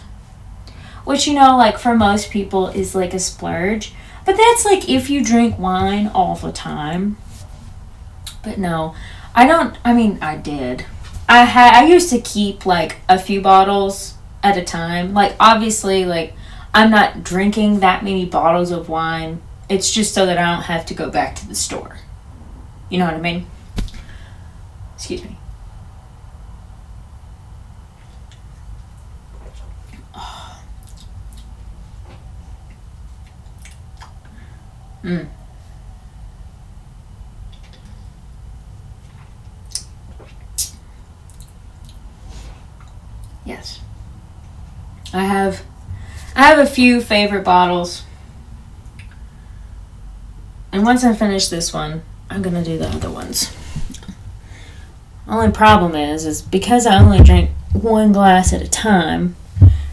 which 1.06 1.28
you 1.28 1.36
know, 1.36 1.56
like 1.56 1.78
for 1.78 1.96
most 1.96 2.32
people, 2.32 2.70
is 2.70 2.96
like 2.96 3.14
a 3.14 3.20
splurge. 3.20 3.94
But 4.26 4.36
that's 4.36 4.66
like 4.66 4.90
if 4.90 5.12
you 5.12 5.24
drink 5.24 5.60
wine 5.60 6.08
all 6.08 6.36
the 6.36 6.52
time. 6.52 7.18
But 8.44 8.58
no, 8.58 8.96
I 9.36 9.46
don't. 9.46 9.78
I 9.86 9.94
mean, 9.94 10.18
I 10.24 10.36
did. 10.36 10.86
I 11.30 11.44
had. 11.44 11.76
I 11.76 11.86
used 11.88 12.10
to 12.10 12.20
keep 12.20 12.66
like 12.66 12.98
a 13.08 13.20
few 13.20 13.40
bottles 13.40 14.16
at 14.42 14.58
a 14.58 14.64
time. 14.64 15.14
Like 15.14 15.36
obviously, 15.40 16.04
like 16.04 16.34
I'm 16.74 16.90
not 16.90 17.24
drinking 17.24 17.82
that 17.82 18.04
many 18.04 18.26
bottles 18.26 18.72
of 18.72 18.90
wine. 18.90 19.42
It's 19.70 19.94
just 19.94 20.16
so 20.16 20.26
that 20.26 20.40
I 20.40 20.56
don't 20.56 20.64
have 20.64 20.88
to 20.88 20.96
go 20.96 21.12
back 21.12 21.36
to 21.36 21.48
the 21.48 21.54
store. 21.54 22.00
You 22.90 22.98
know 22.98 23.06
what 23.06 23.14
I 23.14 23.20
mean? 23.20 23.46
Excuse 24.96 25.24
me. 25.24 25.38
Mm. 35.02 35.30
Yes. 43.50 43.80
I 45.12 45.24
have 45.24 45.64
I 46.36 46.44
have 46.44 46.60
a 46.60 46.68
few 46.68 47.02
favorite 47.02 47.44
bottles. 47.44 48.04
And 50.72 50.84
once 50.84 51.04
I 51.04 51.16
finish 51.16 51.48
this 51.48 51.74
one, 51.74 52.04
I'm 52.30 52.44
gonna 52.44 52.64
do 52.64 52.78
the 52.78 52.88
other 52.88 53.10
ones. 53.10 53.52
Only 55.28 55.52
problem 55.52 55.96
is, 55.96 56.26
is 56.26 56.44
because 56.44 56.86
I 56.86 57.00
only 57.00 57.24
drink 57.24 57.50
one 57.74 58.14
glass 58.14 58.54
at 58.54 58.62
a 58.62 58.68
time, 58.68 59.36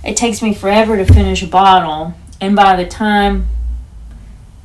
it 0.05 0.19
takes 0.19 0.43
me 0.43 0.53
forever 0.53 0.99
to 0.99 1.07
finish 1.07 1.43
a 1.43 1.47
bottle, 1.47 2.13
and 2.43 2.55
by 2.55 2.77
the 2.77 2.87
time 2.87 3.47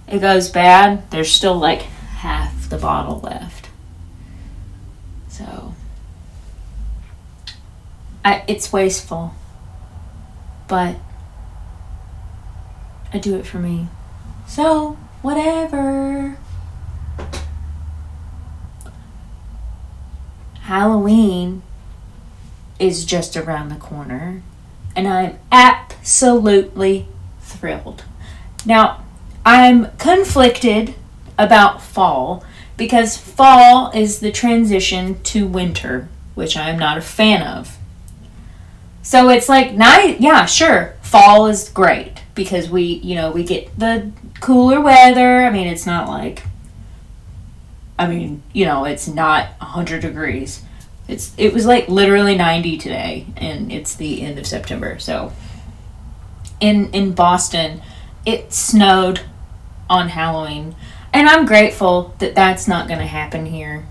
it 0.06 0.20
goes 0.20 0.50
bad, 0.50 1.10
there's 1.12 1.32
still 1.32 1.56
like 1.56 1.84
half 1.84 2.70
the 2.70 2.78
bottle 2.78 3.22
left. 3.22 3.70
So, 5.30 5.74
I, 8.24 8.44
it's 8.48 8.72
wasteful, 8.72 9.34
but 10.68 10.98
I 13.14 13.18
do 13.18 13.36
it 13.36 13.46
for 13.46 13.58
me. 13.58 13.88
So, 14.48 14.98
whatever. 15.22 16.38
Halloween 20.62 21.64
is 22.80 23.06
just 23.06 23.36
around 23.36 23.70
the 23.70 23.76
corner, 23.76 24.42
and 24.96 25.08
I'm 25.08 25.40
absolutely 25.52 27.08
thrilled. 27.42 28.04
Now, 28.66 29.04
I'm 29.46 29.92
conflicted 29.98 30.96
about 31.38 31.82
fall 31.82 32.46
because 32.78 33.18
fall 33.18 33.92
is 33.92 34.20
the 34.20 34.32
transition 34.32 35.22
to 35.24 35.48
winter, 35.48 36.08
which 36.36 36.56
I'm 36.56 36.78
not 36.80 36.98
a 36.98 37.02
fan 37.02 37.42
of. 37.42 37.78
So 39.04 39.30
it's 39.30 39.50
like, 39.50 39.74
night, 39.74 40.22
yeah, 40.22 40.46
sure, 40.46 40.96
fall 41.02 41.48
is 41.48 41.70
great 41.70 42.22
because 42.36 42.70
we, 42.70 42.84
you 42.84 43.16
know, 43.16 43.32
we 43.32 43.44
get 43.44 43.78
the 43.78 44.12
cooler 44.40 44.80
weather. 44.80 45.44
I 45.44 45.50
mean, 45.50 45.68
it's 45.68 45.86
not 45.86 46.08
like 46.08 46.44
I 48.02 48.08
mean, 48.08 48.42
you 48.52 48.66
know, 48.66 48.86
it's 48.86 49.08
not 49.08 49.50
100 49.60 50.02
degrees. 50.02 50.64
It's 51.08 51.36
it 51.38 51.54
was 51.54 51.68
like 51.68 51.88
literally 51.88 52.36
90 52.36 52.80
today 52.80 53.28
and 53.38 53.72
it's 53.72 53.94
the 53.94 54.24
end 54.24 54.40
of 54.40 54.48
September. 54.48 54.98
So 54.98 55.34
in 56.60 56.90
in 56.94 57.12
Boston, 57.12 57.80
it 58.26 58.54
snowed 58.54 59.22
on 59.88 60.10
Halloween. 60.10 60.76
And 61.14 61.30
I'm 61.30 61.46
grateful 61.46 62.16
that 62.18 62.34
that's 62.34 62.68
not 62.68 62.88
going 62.88 63.02
to 63.02 63.06
happen 63.06 63.46
here. 63.46 63.86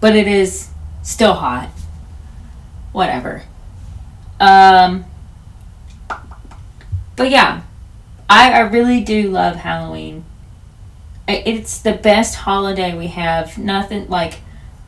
But 0.00 0.16
it 0.16 0.26
is 0.26 0.70
still 1.04 1.34
hot. 1.34 1.70
Whatever. 2.90 3.44
Um 4.42 5.04
but 7.14 7.30
yeah, 7.30 7.62
I, 8.28 8.52
I 8.52 8.60
really 8.62 9.00
do 9.00 9.30
love 9.30 9.54
Halloween. 9.54 10.24
It's 11.28 11.78
the 11.78 11.92
best 11.92 12.34
holiday 12.34 12.98
we 12.98 13.06
have. 13.06 13.56
Nothing 13.56 14.08
like 14.08 14.40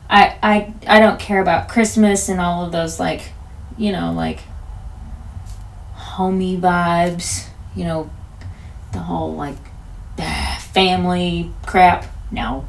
I 0.09 0.35
I 0.43 0.73
I 0.85 0.99
don't 0.99 1.19
care 1.19 1.41
about 1.41 1.69
Christmas 1.69 2.27
and 2.27 2.41
all 2.41 2.65
of 2.65 2.73
those 2.73 2.99
like 2.99 3.31
you 3.77 3.93
know 3.93 4.11
like 4.11 4.41
homey 5.93 6.57
vibes. 6.57 7.47
You 7.75 7.85
know 7.85 8.09
the 8.91 8.99
whole 8.99 9.35
like 9.35 9.55
family 10.59 11.51
crap. 11.65 12.05
No, 12.31 12.67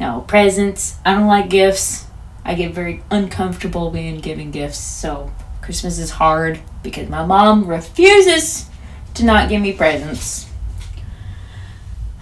no 0.00 0.24
presents. 0.26 0.96
I 1.04 1.14
don't 1.14 1.28
like 1.28 1.48
gifts. 1.48 2.06
I 2.44 2.54
get 2.54 2.74
very 2.74 3.04
uncomfortable 3.10 3.92
being 3.92 4.18
giving 4.18 4.50
gifts. 4.50 4.78
So 4.78 5.30
Christmas 5.68 5.98
is 5.98 6.12
hard 6.12 6.58
because 6.82 7.10
my 7.10 7.26
mom 7.26 7.66
refuses 7.66 8.70
to 9.12 9.22
not 9.22 9.50
give 9.50 9.60
me 9.60 9.74
presents. 9.74 10.50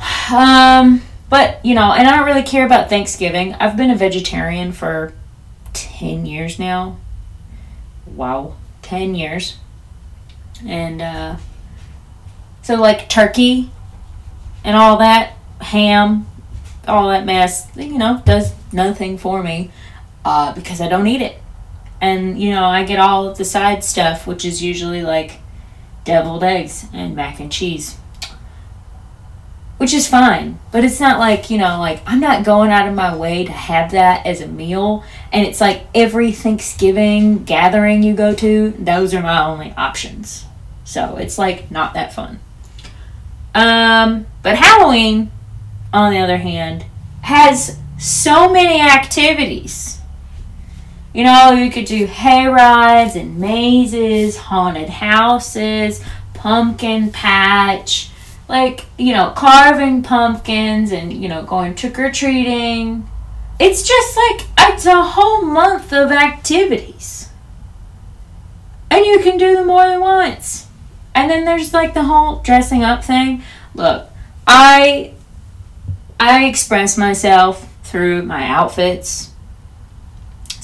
Um, 0.32 1.02
but 1.30 1.64
you 1.64 1.76
know, 1.76 1.92
and 1.92 2.08
I 2.08 2.16
don't 2.16 2.26
really 2.26 2.42
care 2.42 2.66
about 2.66 2.88
Thanksgiving. 2.88 3.54
I've 3.54 3.76
been 3.76 3.90
a 3.90 3.94
vegetarian 3.94 4.72
for 4.72 5.12
10 5.72 6.26
years 6.26 6.58
now. 6.58 6.96
Wow, 8.04 8.56
10 8.82 9.14
years. 9.14 9.58
And 10.66 11.00
uh 11.00 11.36
so 12.62 12.74
like 12.74 13.08
turkey 13.08 13.70
and 14.64 14.76
all 14.76 14.96
that, 14.96 15.34
ham, 15.60 16.26
all 16.88 17.10
that 17.10 17.24
mess, 17.24 17.68
you 17.76 17.98
know, 17.98 18.20
does 18.24 18.52
nothing 18.72 19.16
for 19.16 19.44
me 19.44 19.70
uh 20.24 20.52
because 20.52 20.80
I 20.80 20.88
don't 20.88 21.06
eat 21.06 21.22
it. 21.22 21.40
And 22.06 22.40
you 22.40 22.50
know, 22.50 22.64
I 22.64 22.84
get 22.84 23.00
all 23.00 23.28
of 23.28 23.36
the 23.36 23.44
side 23.44 23.82
stuff, 23.82 24.26
which 24.26 24.44
is 24.44 24.62
usually 24.62 25.02
like 25.02 25.40
deviled 26.04 26.44
eggs 26.44 26.86
and 26.92 27.16
mac 27.16 27.40
and 27.40 27.50
cheese. 27.50 27.96
Which 29.78 29.92
is 29.92 30.08
fine, 30.08 30.58
but 30.72 30.84
it's 30.84 31.00
not 31.00 31.18
like, 31.18 31.50
you 31.50 31.58
know, 31.58 31.78
like 31.80 32.00
I'm 32.06 32.20
not 32.20 32.44
going 32.44 32.70
out 32.70 32.88
of 32.88 32.94
my 32.94 33.14
way 33.14 33.44
to 33.44 33.52
have 33.52 33.90
that 33.90 34.24
as 34.24 34.40
a 34.40 34.46
meal. 34.46 35.04
And 35.32 35.44
it's 35.44 35.60
like 35.60 35.86
every 35.94 36.32
Thanksgiving 36.32 37.44
gathering 37.44 38.02
you 38.02 38.14
go 38.14 38.34
to, 38.36 38.70
those 38.78 39.12
are 39.12 39.20
my 39.20 39.44
only 39.44 39.74
options. 39.76 40.46
So 40.84 41.16
it's 41.16 41.36
like 41.36 41.70
not 41.70 41.92
that 41.92 42.14
fun. 42.14 42.40
Um, 43.54 44.26
but 44.42 44.56
Halloween, 44.56 45.30
on 45.92 46.12
the 46.12 46.20
other 46.20 46.38
hand, 46.38 46.86
has 47.22 47.78
so 47.98 48.50
many 48.50 48.80
activities 48.80 49.98
you 51.16 51.24
know, 51.24 51.52
you 51.52 51.70
could 51.70 51.86
do 51.86 52.04
hay 52.04 52.46
rides 52.46 53.16
and 53.16 53.38
mazes, 53.38 54.36
haunted 54.36 54.90
houses, 54.90 56.04
pumpkin 56.34 57.10
patch, 57.10 58.10
like, 58.50 58.84
you 58.98 59.14
know, 59.14 59.32
carving 59.34 60.02
pumpkins 60.02 60.92
and, 60.92 61.10
you 61.10 61.26
know, 61.26 61.42
going 61.42 61.74
trick 61.74 61.98
or 61.98 62.12
treating. 62.12 63.08
It's 63.58 63.82
just 63.82 64.14
like, 64.14 64.46
it's 64.58 64.84
a 64.84 65.02
whole 65.02 65.40
month 65.40 65.90
of 65.90 66.12
activities. 66.12 67.30
And 68.90 69.06
you 69.06 69.20
can 69.20 69.38
do 69.38 69.54
them 69.54 69.68
more 69.68 69.86
than 69.86 70.02
once. 70.02 70.66
And 71.14 71.30
then 71.30 71.46
there's 71.46 71.72
like 71.72 71.94
the 71.94 72.04
whole 72.04 72.40
dressing 72.40 72.84
up 72.84 73.02
thing. 73.02 73.42
Look, 73.74 74.10
I 74.46 75.14
I 76.20 76.44
express 76.44 76.98
myself 76.98 77.72
through 77.84 78.22
my 78.24 78.46
outfits. 78.46 79.30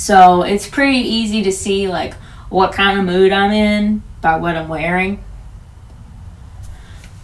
So 0.03 0.43
it's 0.43 0.67
pretty 0.67 0.99
easy 0.99 1.45
to 1.45 1.53
see 1.53 1.87
like 1.87 2.15
what 2.49 2.73
kind 2.73 2.99
of 2.99 3.05
mood 3.05 3.31
I'm 3.31 3.53
in 3.53 4.03
by 4.21 4.35
what 4.37 4.57
I'm 4.57 4.69
wearing. 4.69 5.23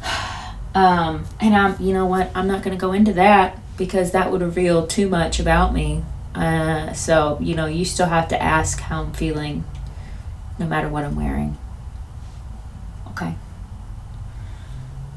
Um, 0.74 1.24
and 1.40 1.56
I'm, 1.56 1.82
you 1.82 1.92
know 1.92 2.06
what? 2.06 2.30
I'm 2.36 2.46
not 2.46 2.62
going 2.62 2.76
to 2.76 2.80
go 2.80 2.92
into 2.92 3.14
that 3.14 3.58
because 3.76 4.12
that 4.12 4.30
would 4.30 4.42
reveal 4.42 4.86
too 4.86 5.08
much 5.08 5.40
about 5.40 5.74
me. 5.74 6.04
Uh, 6.36 6.92
so, 6.92 7.36
you 7.40 7.56
know, 7.56 7.66
you 7.66 7.84
still 7.84 8.06
have 8.06 8.28
to 8.28 8.40
ask 8.40 8.78
how 8.78 9.02
I'm 9.02 9.12
feeling 9.12 9.64
no 10.56 10.66
matter 10.66 10.88
what 10.88 11.02
I'm 11.02 11.16
wearing. 11.16 11.58
Okay. 13.08 13.34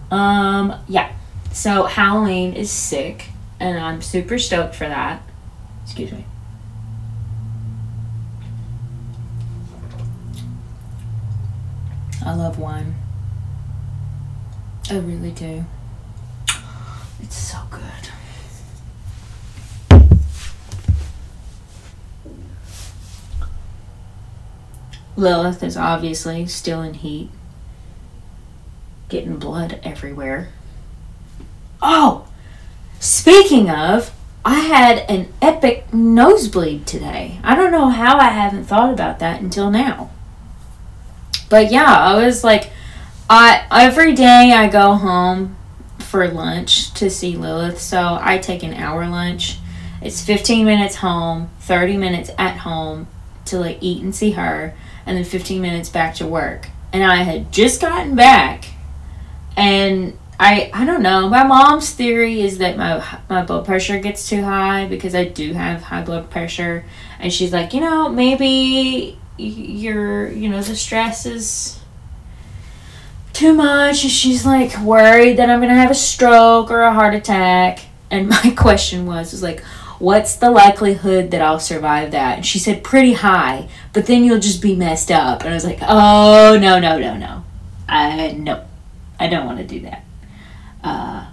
Um, 0.09 0.73
yeah. 0.87 1.11
So 1.51 1.83
Halloween 1.83 2.53
is 2.53 2.71
sick, 2.71 3.27
and 3.59 3.77
I'm 3.77 4.01
super 4.01 4.39
stoked 4.39 4.73
for 4.73 4.87
that. 4.87 5.21
Excuse 5.83 6.11
me. 6.11 6.25
I 12.23 12.35
love 12.35 12.59
wine. 12.59 12.95
I 14.89 14.97
really 14.97 15.31
do. 15.31 15.65
It's 17.21 17.35
so 17.35 17.57
good. 17.69 17.81
Lilith 25.15 25.63
is 25.63 25.77
obviously 25.77 26.47
still 26.47 26.81
in 26.81 26.95
heat, 26.95 27.29
getting 29.09 29.37
blood 29.37 29.79
everywhere. 29.83 30.49
Oh, 31.81 32.27
speaking 32.99 33.69
of, 33.69 34.11
I 34.43 34.61
had 34.61 34.99
an 35.09 35.31
epic 35.41 35.93
nosebleed 35.93 36.87
today. 36.87 37.39
I 37.43 37.55
don't 37.55 37.71
know 37.71 37.89
how 37.89 38.17
I 38.17 38.29
haven't 38.29 38.65
thought 38.65 38.91
about 38.91 39.19
that 39.19 39.41
until 39.41 39.69
now. 39.69 40.09
But 41.51 41.69
yeah, 41.69 41.93
I 41.93 42.25
was 42.25 42.45
like, 42.45 42.71
I 43.29 43.67
every 43.69 44.13
day 44.13 44.53
I 44.53 44.69
go 44.69 44.93
home 44.93 45.57
for 45.99 46.25
lunch 46.29 46.93
to 46.93 47.09
see 47.09 47.35
Lilith, 47.35 47.79
so 47.79 48.17
I 48.21 48.37
take 48.37 48.63
an 48.63 48.73
hour 48.73 49.05
lunch. 49.05 49.59
It's 50.01 50.25
15 50.25 50.65
minutes 50.65 50.95
home, 50.95 51.49
30 51.59 51.97
minutes 51.97 52.31
at 52.37 52.57
home 52.59 53.07
to 53.45 53.59
like 53.59 53.79
eat 53.81 54.01
and 54.01 54.15
see 54.15 54.31
her, 54.31 54.73
and 55.05 55.17
then 55.17 55.25
15 55.25 55.61
minutes 55.61 55.89
back 55.89 56.15
to 56.15 56.25
work. 56.25 56.69
And 56.93 57.03
I 57.03 57.17
had 57.17 57.51
just 57.51 57.81
gotten 57.81 58.15
back, 58.15 58.67
and 59.57 60.17
I 60.39 60.71
I 60.73 60.85
don't 60.85 61.03
know. 61.03 61.27
My 61.27 61.43
mom's 61.43 61.91
theory 61.91 62.41
is 62.41 62.59
that 62.59 62.77
my 62.77 63.05
my 63.29 63.43
blood 63.43 63.65
pressure 63.65 63.99
gets 63.99 64.29
too 64.29 64.41
high 64.41 64.87
because 64.87 65.13
I 65.13 65.25
do 65.25 65.51
have 65.51 65.83
high 65.83 66.01
blood 66.01 66.29
pressure, 66.29 66.85
and 67.19 67.31
she's 67.31 67.51
like, 67.51 67.73
you 67.73 67.81
know, 67.81 68.07
maybe 68.07 69.17
you're 69.41 70.29
you 70.29 70.49
know 70.49 70.61
the 70.61 70.75
stress 70.75 71.25
is 71.25 71.79
too 73.33 73.53
much, 73.53 74.03
and 74.03 74.11
she's 74.11 74.45
like 74.45 74.77
worried 74.79 75.37
that 75.37 75.49
I'm 75.49 75.59
gonna 75.61 75.75
have 75.75 75.91
a 75.91 75.95
stroke 75.95 76.71
or 76.71 76.81
a 76.81 76.93
heart 76.93 77.15
attack. 77.15 77.79
And 78.09 78.29
my 78.29 78.53
question 78.57 79.05
was 79.05 79.31
was 79.31 79.43
like, 79.43 79.61
what's 79.99 80.35
the 80.35 80.51
likelihood 80.51 81.31
that 81.31 81.41
I'll 81.41 81.59
survive 81.59 82.11
that? 82.11 82.37
And 82.37 82.45
she 82.45 82.59
said 82.59 82.83
pretty 82.83 83.13
high, 83.13 83.69
but 83.93 84.05
then 84.05 84.23
you'll 84.23 84.39
just 84.39 84.61
be 84.61 84.75
messed 84.75 85.11
up. 85.11 85.41
And 85.41 85.49
I 85.49 85.53
was 85.53 85.65
like, 85.65 85.79
oh 85.81 86.57
no 86.61 86.79
no 86.79 86.99
no 86.99 87.17
no, 87.17 87.43
I 87.87 88.31
no, 88.33 88.65
I 89.19 89.27
don't 89.27 89.45
want 89.45 89.59
to 89.59 89.65
do 89.65 89.79
that 89.81 90.03
uh, 90.83 91.27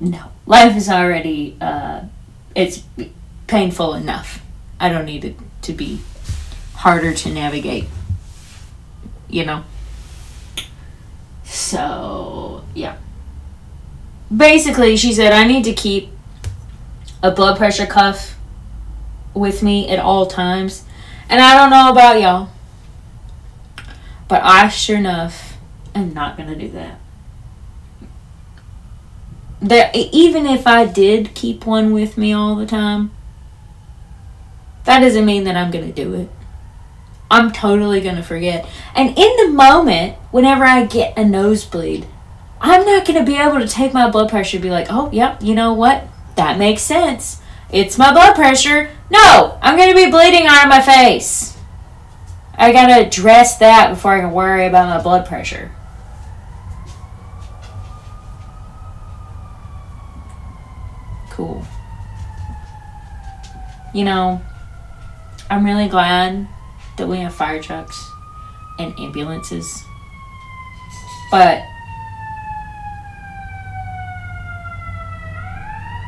no, 0.00 0.30
life 0.46 0.76
is 0.76 0.88
already 0.88 1.56
uh, 1.60 2.02
it's 2.54 2.82
painful 3.46 3.94
enough. 3.94 4.42
I 4.80 4.88
don't 4.88 5.04
need 5.04 5.24
it 5.24 5.36
to 5.62 5.72
be 5.72 6.00
harder 6.84 7.12
to 7.12 7.30
navigate. 7.30 7.86
You 9.28 9.44
know. 9.46 9.64
So 11.44 12.64
yeah. 12.74 12.96
Basically, 14.34 14.96
she 14.96 15.12
said 15.12 15.32
I 15.32 15.44
need 15.44 15.64
to 15.64 15.72
keep 15.72 16.10
a 17.22 17.30
blood 17.30 17.56
pressure 17.56 17.86
cuff 17.86 18.36
with 19.32 19.62
me 19.62 19.88
at 19.88 19.98
all 19.98 20.26
times. 20.26 20.84
And 21.28 21.40
I 21.40 21.56
don't 21.56 21.70
know 21.70 21.90
about 21.90 22.20
y'all, 22.20 22.50
but 24.28 24.42
I 24.42 24.68
sure 24.68 24.98
enough 24.98 25.56
am 25.94 26.12
not 26.12 26.36
going 26.36 26.48
to 26.50 26.54
do 26.54 26.68
that 26.70 27.00
there 29.68 29.90
even 29.94 30.46
if 30.46 30.66
I 30.66 30.84
did 30.84 31.34
keep 31.34 31.66
one 31.66 31.92
with 31.92 32.18
me 32.18 32.32
all 32.32 32.54
the 32.54 32.66
time, 32.66 33.10
that 34.84 35.00
doesn't 35.00 35.24
mean 35.24 35.44
that 35.44 35.56
I'm 35.56 35.70
going 35.70 35.86
to 35.86 35.92
do 35.92 36.14
it. 36.14 36.28
I'm 37.34 37.50
totally 37.50 38.00
going 38.00 38.14
to 38.14 38.22
forget. 38.22 38.64
And 38.94 39.08
in 39.18 39.36
the 39.38 39.48
moment, 39.48 40.16
whenever 40.30 40.62
I 40.62 40.86
get 40.86 41.18
a 41.18 41.24
nosebleed, 41.24 42.06
I'm 42.60 42.84
not 42.86 43.04
going 43.04 43.18
to 43.18 43.26
be 43.26 43.36
able 43.36 43.58
to 43.58 43.66
take 43.66 43.92
my 43.92 44.08
blood 44.08 44.30
pressure 44.30 44.58
and 44.58 44.62
be 44.62 44.70
like, 44.70 44.86
oh, 44.88 45.10
yep, 45.10 45.42
you 45.42 45.56
know 45.56 45.72
what? 45.72 46.06
That 46.36 46.58
makes 46.58 46.82
sense. 46.82 47.42
It's 47.72 47.98
my 47.98 48.12
blood 48.12 48.36
pressure. 48.36 48.88
No, 49.10 49.58
I'm 49.60 49.76
going 49.76 49.88
to 49.88 49.96
be 49.96 50.12
bleeding 50.12 50.46
out 50.46 50.62
of 50.62 50.68
my 50.68 50.80
face. 50.80 51.58
I 52.54 52.70
got 52.70 52.86
to 52.86 53.04
address 53.04 53.58
that 53.58 53.90
before 53.90 54.12
I 54.12 54.20
can 54.20 54.30
worry 54.30 54.66
about 54.66 54.96
my 54.96 55.02
blood 55.02 55.26
pressure. 55.26 55.72
cool. 61.30 61.66
You 63.92 64.04
know, 64.04 64.40
I'm 65.50 65.64
really 65.64 65.88
glad 65.88 66.46
that 66.96 67.08
we 67.08 67.18
have 67.18 67.34
fire 67.34 67.62
trucks 67.62 68.10
and 68.78 68.98
ambulances. 68.98 69.84
But 71.30 71.62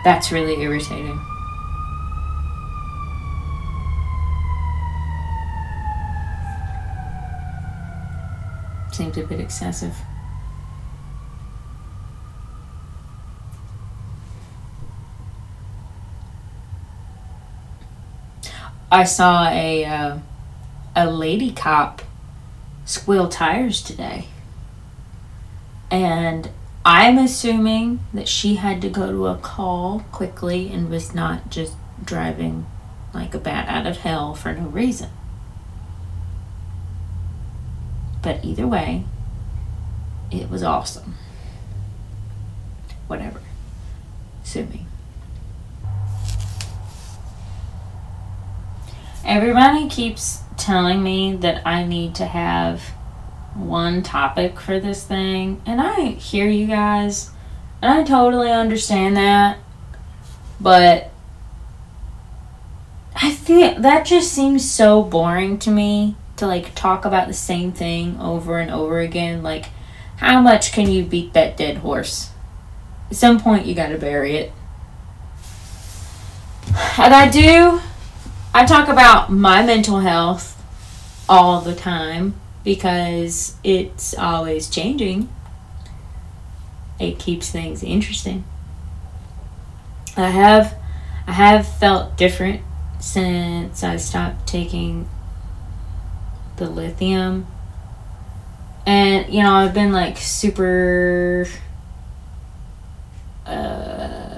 that's 0.04 0.30
really 0.30 0.62
irritating. 0.62 1.20
Seems 8.92 9.18
a 9.18 9.24
bit 9.24 9.40
excessive. 9.40 9.94
I 18.90 19.04
saw 19.04 19.48
a 19.50 19.84
uh, 19.84 20.18
a 20.96 21.08
lady 21.08 21.52
cop 21.52 22.02
squeal 22.86 23.28
tires 23.28 23.82
today, 23.82 24.26
and 25.90 26.50
I'm 26.84 27.18
assuming 27.18 28.00
that 28.14 28.28
she 28.28 28.54
had 28.54 28.80
to 28.82 28.88
go 28.88 29.12
to 29.12 29.26
a 29.26 29.36
call 29.36 30.04
quickly 30.10 30.72
and 30.72 30.88
was 30.88 31.14
not 31.14 31.50
just 31.50 31.74
driving 32.02 32.66
like 33.12 33.34
a 33.34 33.38
bat 33.38 33.68
out 33.68 33.86
of 33.86 33.98
hell 33.98 34.34
for 34.34 34.52
no 34.52 34.68
reason. 34.68 35.10
But 38.22 38.44
either 38.44 38.66
way, 38.66 39.04
it 40.30 40.48
was 40.48 40.62
awesome. 40.62 41.14
Whatever. 43.06 43.40
Sue 44.42 44.64
me. 44.64 44.86
Everybody 49.24 49.88
keeps 49.88 50.42
telling 50.56 51.02
me 51.02 51.36
that 51.36 51.66
I 51.66 51.84
need 51.84 52.14
to 52.16 52.26
have 52.26 52.80
one 53.54 54.02
topic 54.02 54.60
for 54.60 54.78
this 54.78 55.04
thing, 55.04 55.62
and 55.66 55.80
I 55.80 56.10
hear 56.10 56.48
you 56.48 56.66
guys, 56.66 57.30
and 57.80 57.92
I 57.92 58.04
totally 58.04 58.50
understand 58.50 59.16
that, 59.16 59.58
but 60.60 61.10
I 63.14 63.32
feel 63.32 63.80
that 63.80 64.04
just 64.04 64.32
seems 64.32 64.70
so 64.70 65.02
boring 65.02 65.58
to 65.60 65.70
me 65.70 66.16
to 66.36 66.46
like 66.46 66.74
talk 66.74 67.04
about 67.04 67.28
the 67.28 67.34
same 67.34 67.72
thing 67.72 68.20
over 68.20 68.58
and 68.58 68.70
over 68.70 69.00
again. 69.00 69.42
Like, 69.42 69.66
how 70.16 70.40
much 70.40 70.72
can 70.72 70.90
you 70.90 71.04
beat 71.04 71.32
that 71.32 71.56
dead 71.56 71.78
horse? 71.78 72.30
At 73.10 73.16
some 73.16 73.40
point, 73.40 73.66
you 73.66 73.74
gotta 73.74 73.98
bury 73.98 74.36
it. 74.36 74.52
And 76.98 77.14
I 77.14 77.28
do 77.28 77.80
I 78.56 78.64
talk 78.64 78.88
about 78.88 79.30
my 79.30 79.62
mental 79.62 80.00
health 80.00 80.56
all 81.28 81.60
the 81.60 81.74
time 81.74 82.32
because 82.64 83.54
it's 83.62 84.14
always 84.16 84.70
changing. 84.70 85.28
It 86.98 87.18
keeps 87.18 87.50
things 87.50 87.82
interesting. 87.82 88.44
I 90.16 90.30
have 90.30 90.74
I 91.26 91.32
have 91.32 91.68
felt 91.68 92.16
different 92.16 92.62
since 92.98 93.84
I 93.84 93.96
stopped 93.96 94.46
taking 94.46 95.06
the 96.56 96.70
lithium. 96.70 97.46
And 98.86 99.30
you 99.30 99.42
know, 99.42 99.52
I've 99.52 99.74
been 99.74 99.92
like 99.92 100.16
super 100.16 101.46
uh, 103.44 104.35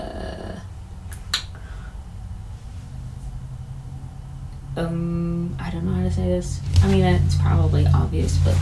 um, 4.78 5.56
I 5.58 5.70
don't 5.70 5.84
know 5.84 5.92
how 5.92 6.04
to 6.04 6.10
say 6.10 6.26
this. 6.26 6.60
I 6.82 6.88
mean, 6.88 7.04
it's 7.04 7.34
probably 7.36 7.86
obvious, 7.86 8.38
but 8.38 8.56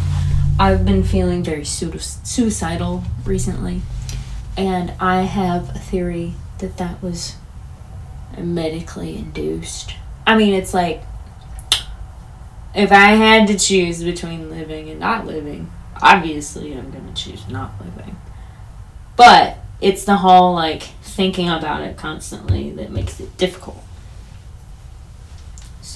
I've 0.58 0.84
been 0.86 1.02
feeling 1.02 1.44
very 1.44 1.64
suicidal 1.64 3.04
recently, 3.24 3.82
and 4.56 4.92
I 4.98 5.22
have 5.22 5.76
a 5.76 5.78
theory 5.78 6.34
that 6.58 6.78
that 6.78 7.02
was 7.02 7.36
medically 8.38 9.16
induced. 9.16 9.94
I 10.26 10.36
mean, 10.36 10.54
it's 10.54 10.72
like 10.72 11.02
if 12.74 12.92
I 12.92 13.12
had 13.12 13.48
to 13.48 13.58
choose 13.58 14.02
between 14.02 14.50
living 14.50 14.88
and 14.88 15.00
not 15.00 15.26
living, 15.26 15.70
obviously 16.00 16.72
I'm 16.72 16.92
to 16.92 17.14
choose 17.14 17.48
not 17.48 17.72
living. 17.80 18.16
But 19.16 19.58
it's 19.80 20.04
the 20.04 20.16
whole 20.16 20.54
like 20.54 20.82
thinking 21.02 21.48
about 21.48 21.82
it 21.82 21.96
constantly 21.96 22.70
that 22.72 22.90
makes 22.90 23.20
it 23.20 23.36
difficult. 23.36 23.82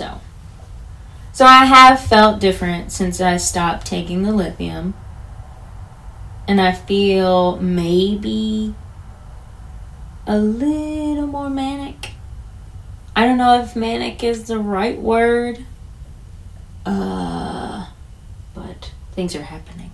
So, 0.01 0.19
so 1.31 1.45
I 1.45 1.67
have 1.67 2.01
felt 2.01 2.41
different 2.41 2.91
since 2.91 3.21
I 3.21 3.37
stopped 3.37 3.87
taking 3.87 4.23
the 4.23 4.33
lithium. 4.33 4.95
And 6.49 6.59
I 6.59 6.73
feel 6.73 7.59
maybe 7.59 8.75
a 10.27 10.39
little 10.39 11.27
more 11.27 11.51
manic. 11.51 12.13
I 13.15 13.27
don't 13.27 13.37
know 13.37 13.61
if 13.61 13.77
manic 13.77 14.25
is 14.25 14.45
the 14.45 14.59
right 14.59 14.99
word. 14.99 15.67
Uh, 16.87 17.89
but 18.55 18.93
things 19.13 19.37
are 19.37 19.43
happening. 19.43 19.91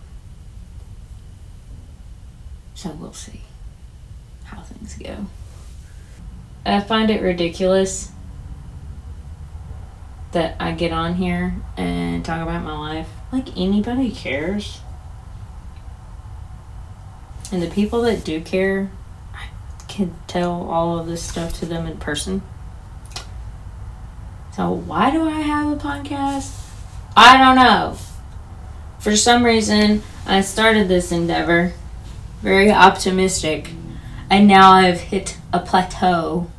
So 2.76 2.90
we'll 2.90 3.12
see 3.12 3.40
how 4.44 4.62
things 4.62 4.94
go. 4.94 5.26
I 6.64 6.78
find 6.78 7.10
it 7.10 7.22
ridiculous 7.22 8.12
that 10.36 10.54
I 10.60 10.72
get 10.72 10.92
on 10.92 11.14
here 11.14 11.54
and 11.78 12.22
talk 12.22 12.42
about 12.42 12.62
my 12.62 12.76
life. 12.76 13.08
Like 13.32 13.56
anybody 13.56 14.10
cares. 14.10 14.80
And 17.50 17.62
the 17.62 17.70
people 17.70 18.02
that 18.02 18.22
do 18.22 18.42
care, 18.42 18.90
I 19.32 19.48
can 19.88 20.14
tell 20.26 20.68
all 20.68 20.98
of 20.98 21.06
this 21.06 21.22
stuff 21.22 21.54
to 21.60 21.64
them 21.64 21.86
in 21.86 21.96
person. 21.96 22.42
So 24.54 24.70
why 24.70 25.10
do 25.10 25.26
I 25.26 25.40
have 25.40 25.72
a 25.72 25.76
podcast? 25.76 26.52
I 27.16 27.38
don't 27.38 27.56
know. 27.56 27.96
For 28.98 29.16
some 29.16 29.42
reason, 29.42 30.02
I 30.26 30.42
started 30.42 30.86
this 30.86 31.12
endeavor 31.12 31.72
very 32.42 32.70
optimistic, 32.70 33.70
and 34.28 34.46
now 34.46 34.72
I've 34.72 35.00
hit 35.00 35.38
a 35.50 35.60
plateau. 35.60 36.50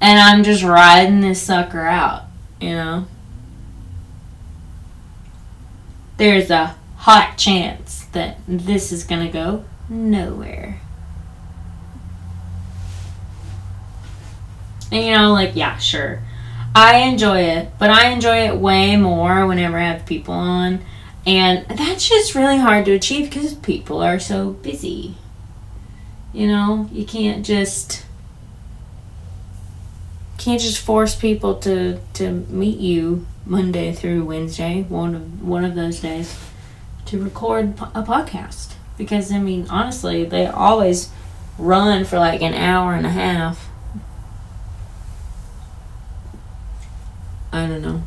And 0.00 0.18
I'm 0.18 0.44
just 0.44 0.62
riding 0.62 1.20
this 1.20 1.40
sucker 1.40 1.86
out, 1.86 2.24
you 2.60 2.70
know? 2.70 3.06
There's 6.18 6.50
a 6.50 6.76
hot 6.96 7.36
chance 7.36 8.04
that 8.12 8.38
this 8.46 8.92
is 8.92 9.04
gonna 9.04 9.30
go 9.30 9.64
nowhere. 9.88 10.80
And 14.92 15.04
you 15.04 15.12
know, 15.12 15.32
like, 15.32 15.56
yeah, 15.56 15.78
sure. 15.78 16.22
I 16.74 16.98
enjoy 16.98 17.40
it, 17.40 17.70
but 17.78 17.90
I 17.90 18.08
enjoy 18.08 18.46
it 18.46 18.56
way 18.56 18.96
more 18.96 19.46
whenever 19.46 19.78
I 19.78 19.88
have 19.88 20.06
people 20.06 20.34
on. 20.34 20.80
And 21.26 21.66
that's 21.66 22.08
just 22.08 22.34
really 22.34 22.58
hard 22.58 22.84
to 22.84 22.92
achieve 22.92 23.30
because 23.30 23.54
people 23.54 24.00
are 24.02 24.20
so 24.20 24.50
busy. 24.50 25.16
You 26.32 26.46
know, 26.46 26.88
you 26.92 27.04
can't 27.04 27.44
just 27.44 28.05
can't 30.38 30.60
just 30.60 30.78
force 30.78 31.14
people 31.14 31.56
to 31.60 31.98
to 32.14 32.30
meet 32.48 32.78
you 32.78 33.26
Monday 33.44 33.92
through 33.92 34.24
Wednesday, 34.24 34.82
one 34.82 35.14
of 35.14 35.42
one 35.42 35.64
of 35.64 35.74
those 35.74 36.00
days, 36.00 36.38
to 37.06 37.22
record 37.22 37.74
a 37.94 38.02
podcast. 38.02 38.72
Because 38.98 39.30
I 39.30 39.38
mean, 39.38 39.66
honestly, 39.68 40.24
they 40.24 40.46
always 40.46 41.10
run 41.58 42.04
for 42.04 42.18
like 42.18 42.42
an 42.42 42.54
hour 42.54 42.94
and 42.94 43.06
a 43.06 43.10
half 43.10 43.68
I 47.56 47.66
don't 47.66 47.80
know. 47.80 48.02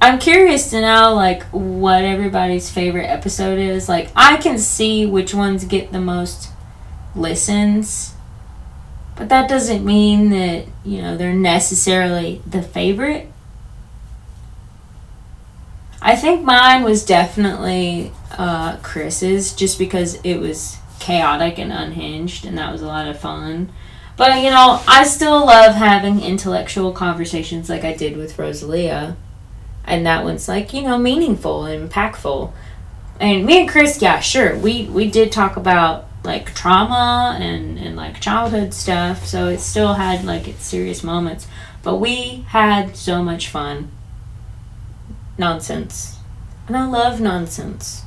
I'm 0.00 0.20
curious 0.20 0.70
to 0.70 0.80
know 0.80 1.12
like 1.14 1.42
what 1.46 2.04
everybody's 2.04 2.70
favorite 2.70 3.06
episode 3.06 3.58
is. 3.58 3.88
Like 3.88 4.10
I 4.14 4.36
can 4.36 4.58
see 4.58 5.06
which 5.06 5.34
ones 5.34 5.64
get 5.64 5.90
the 5.90 6.00
most 6.00 6.50
listens. 7.16 8.14
But 9.20 9.28
that 9.28 9.50
doesn't 9.50 9.84
mean 9.84 10.30
that, 10.30 10.64
you 10.82 11.02
know, 11.02 11.14
they're 11.14 11.34
necessarily 11.34 12.40
the 12.46 12.62
favorite. 12.62 13.30
I 16.00 16.16
think 16.16 16.42
mine 16.42 16.84
was 16.84 17.04
definitely 17.04 18.12
uh, 18.38 18.78
Chris's 18.78 19.52
just 19.52 19.78
because 19.78 20.14
it 20.24 20.38
was 20.38 20.78
chaotic 21.00 21.58
and 21.58 21.70
unhinged 21.70 22.46
and 22.46 22.56
that 22.56 22.72
was 22.72 22.80
a 22.80 22.86
lot 22.86 23.08
of 23.08 23.20
fun. 23.20 23.70
But 24.16 24.42
you 24.42 24.48
know, 24.48 24.82
I 24.88 25.04
still 25.04 25.44
love 25.44 25.74
having 25.74 26.22
intellectual 26.22 26.90
conversations 26.92 27.68
like 27.68 27.84
I 27.84 27.92
did 27.92 28.16
with 28.16 28.38
Rosalia. 28.38 29.18
And 29.84 30.06
that 30.06 30.24
one's 30.24 30.48
like, 30.48 30.72
you 30.72 30.80
know, 30.80 30.96
meaningful 30.96 31.66
and 31.66 31.90
impactful. 31.90 32.54
And 33.20 33.44
me 33.44 33.60
and 33.60 33.68
Chris, 33.68 34.00
yeah, 34.00 34.20
sure. 34.20 34.56
We 34.56 34.84
we 34.84 35.10
did 35.10 35.30
talk 35.30 35.58
about 35.58 36.09
like 36.22 36.54
trauma 36.54 37.38
and, 37.40 37.78
and 37.78 37.96
like 37.96 38.20
childhood 38.20 38.74
stuff, 38.74 39.26
so 39.26 39.48
it 39.48 39.60
still 39.60 39.94
had 39.94 40.24
like 40.24 40.46
its 40.48 40.64
serious 40.64 41.02
moments. 41.02 41.46
But 41.82 41.96
we 41.96 42.44
had 42.48 42.96
so 42.96 43.22
much 43.22 43.48
fun. 43.48 43.90
Nonsense. 45.38 46.18
And 46.66 46.76
I 46.76 46.86
love 46.86 47.20
nonsense. 47.20 48.02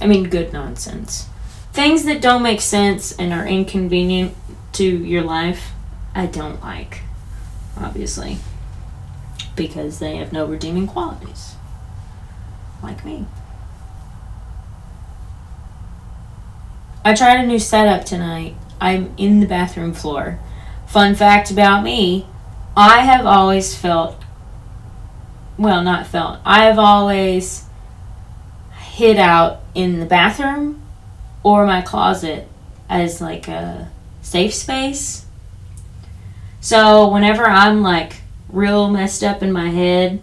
I 0.00 0.06
mean 0.06 0.30
good 0.30 0.52
nonsense 0.52 1.28
things 1.72 2.04
that 2.04 2.20
don't 2.20 2.42
make 2.42 2.60
sense 2.60 3.12
and 3.12 3.32
are 3.32 3.46
inconvenient 3.46 4.34
to 4.72 4.84
your 4.84 5.22
life, 5.22 5.70
I 6.14 6.26
don't 6.26 6.60
like, 6.60 7.02
obviously, 7.76 8.38
because 9.56 9.98
they 9.98 10.16
have 10.16 10.32
no 10.32 10.44
redeeming 10.44 10.86
qualities, 10.86 11.54
like 12.82 13.04
me. 13.04 13.26
I 17.04 17.14
tried 17.14 17.40
a 17.40 17.46
new 17.46 17.58
setup 17.58 18.04
tonight. 18.04 18.56
I'm 18.80 19.14
in 19.16 19.40
the 19.40 19.46
bathroom 19.46 19.94
floor. 19.94 20.38
Fun 20.86 21.14
fact 21.14 21.50
about 21.50 21.82
me 21.82 22.26
I 22.76 23.00
have 23.00 23.26
always 23.26 23.74
felt, 23.74 24.22
well, 25.58 25.82
not 25.82 26.06
felt, 26.06 26.40
I 26.44 26.64
have 26.64 26.78
always 26.78 27.64
hid 28.92 29.18
out 29.18 29.60
in 29.74 29.98
the 29.98 30.06
bathroom 30.06 30.82
or 31.42 31.66
my 31.66 31.80
closet 31.80 32.48
as 32.88 33.20
like 33.20 33.48
a 33.48 33.90
safe 34.22 34.54
space. 34.54 35.26
So 36.60 37.08
whenever 37.08 37.44
I'm 37.44 37.82
like 37.82 38.20
real 38.48 38.90
messed 38.90 39.24
up 39.24 39.42
in 39.42 39.52
my 39.52 39.70
head, 39.70 40.22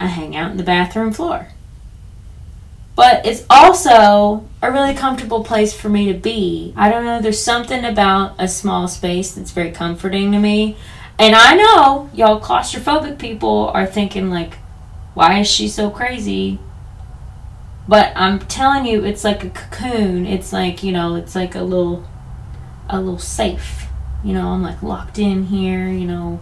I 0.00 0.06
hang 0.06 0.34
out 0.34 0.50
in 0.50 0.56
the 0.56 0.62
bathroom 0.62 1.12
floor. 1.12 1.48
But 3.00 3.24
it's 3.24 3.46
also 3.48 4.46
a 4.60 4.70
really 4.70 4.92
comfortable 4.92 5.42
place 5.42 5.72
for 5.72 5.88
me 5.88 6.12
to 6.12 6.18
be. 6.18 6.74
I 6.76 6.90
don't 6.90 7.06
know, 7.06 7.18
there's 7.18 7.42
something 7.42 7.82
about 7.82 8.34
a 8.38 8.46
small 8.46 8.88
space 8.88 9.32
that's 9.32 9.52
very 9.52 9.70
comforting 9.70 10.32
to 10.32 10.38
me. 10.38 10.76
And 11.18 11.34
I 11.34 11.54
know 11.54 12.10
y'all 12.12 12.42
claustrophobic 12.42 13.18
people 13.18 13.68
are 13.72 13.86
thinking 13.86 14.28
like, 14.28 14.56
why 15.14 15.38
is 15.38 15.50
she 15.50 15.66
so 15.66 15.88
crazy? 15.88 16.58
But 17.88 18.12
I'm 18.16 18.38
telling 18.38 18.84
you, 18.84 19.02
it's 19.02 19.24
like 19.24 19.44
a 19.44 19.48
cocoon. 19.48 20.26
It's 20.26 20.52
like, 20.52 20.82
you 20.82 20.92
know, 20.92 21.14
it's 21.14 21.34
like 21.34 21.54
a 21.54 21.62
little, 21.62 22.06
a 22.90 23.00
little 23.00 23.18
safe. 23.18 23.86
You 24.22 24.34
know, 24.34 24.48
I'm 24.48 24.62
like 24.62 24.82
locked 24.82 25.18
in 25.18 25.46
here, 25.46 25.88
you 25.88 26.04
know, 26.06 26.38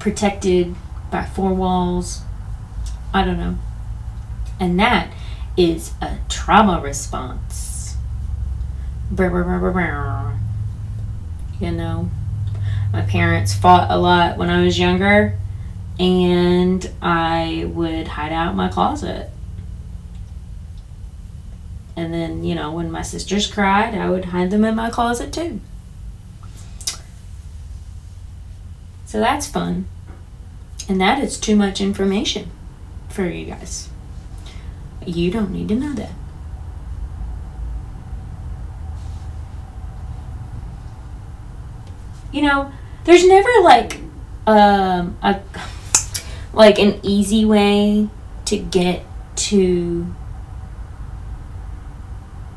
protected 0.00 0.74
by 1.12 1.24
four 1.24 1.54
walls. 1.54 2.22
I 3.14 3.24
don't 3.24 3.38
know. 3.38 3.58
And 4.62 4.78
that 4.78 5.12
is 5.56 5.92
a 6.00 6.18
trauma 6.28 6.80
response. 6.80 7.96
You 9.10 9.26
know, 11.72 12.10
my 12.92 13.02
parents 13.02 13.54
fought 13.54 13.90
a 13.90 13.98
lot 13.98 14.38
when 14.38 14.50
I 14.50 14.64
was 14.64 14.78
younger, 14.78 15.36
and 15.98 16.88
I 17.02 17.70
would 17.74 18.06
hide 18.06 18.32
out 18.32 18.52
in 18.52 18.56
my 18.56 18.68
closet 18.68 19.30
and 21.96 22.12
then, 22.14 22.42
you 22.42 22.54
know, 22.54 22.72
when 22.72 22.90
my 22.90 23.02
sisters 23.02 23.46
cried, 23.46 23.94
I 23.94 24.08
would 24.08 24.26
hide 24.26 24.50
them 24.50 24.64
in 24.64 24.74
my 24.74 24.90
closet 24.90 25.32
too. 25.32 25.60
So 29.04 29.20
that's 29.20 29.46
fun. 29.46 29.86
And 30.88 31.00
that 31.00 31.22
is 31.22 31.38
too 31.38 31.54
much 31.54 31.80
information 31.80 32.50
for 33.08 33.26
you 33.26 33.44
guys. 33.44 33.91
You 35.08 35.30
don't 35.30 35.50
need 35.50 35.68
to 35.68 35.74
know 35.74 35.92
that. 35.94 36.10
You 42.32 42.42
know, 42.42 42.72
there's 43.04 43.26
never 43.26 43.50
like 43.62 44.00
um 44.46 45.16
a 45.22 45.40
like 46.52 46.78
an 46.78 46.98
easy 47.02 47.44
way 47.44 48.08
to 48.46 48.56
get 48.56 49.04
to 49.36 50.12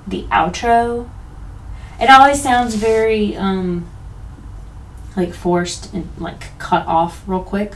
the 0.07 0.23
outro. 0.23 1.09
It 1.99 2.09
always 2.09 2.41
sounds 2.41 2.75
very 2.75 3.35
um 3.35 3.87
like 5.15 5.33
forced 5.33 5.93
and 5.93 6.09
like 6.17 6.57
cut 6.59 6.85
off 6.87 7.23
real 7.27 7.43
quick 7.43 7.75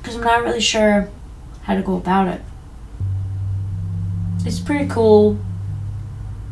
because 0.00 0.16
I'm 0.16 0.22
not 0.22 0.42
really 0.42 0.60
sure 0.60 1.08
how 1.62 1.74
to 1.74 1.82
go 1.82 1.96
about 1.96 2.28
it. 2.28 2.40
It's 4.44 4.60
pretty 4.60 4.88
cool 4.88 5.38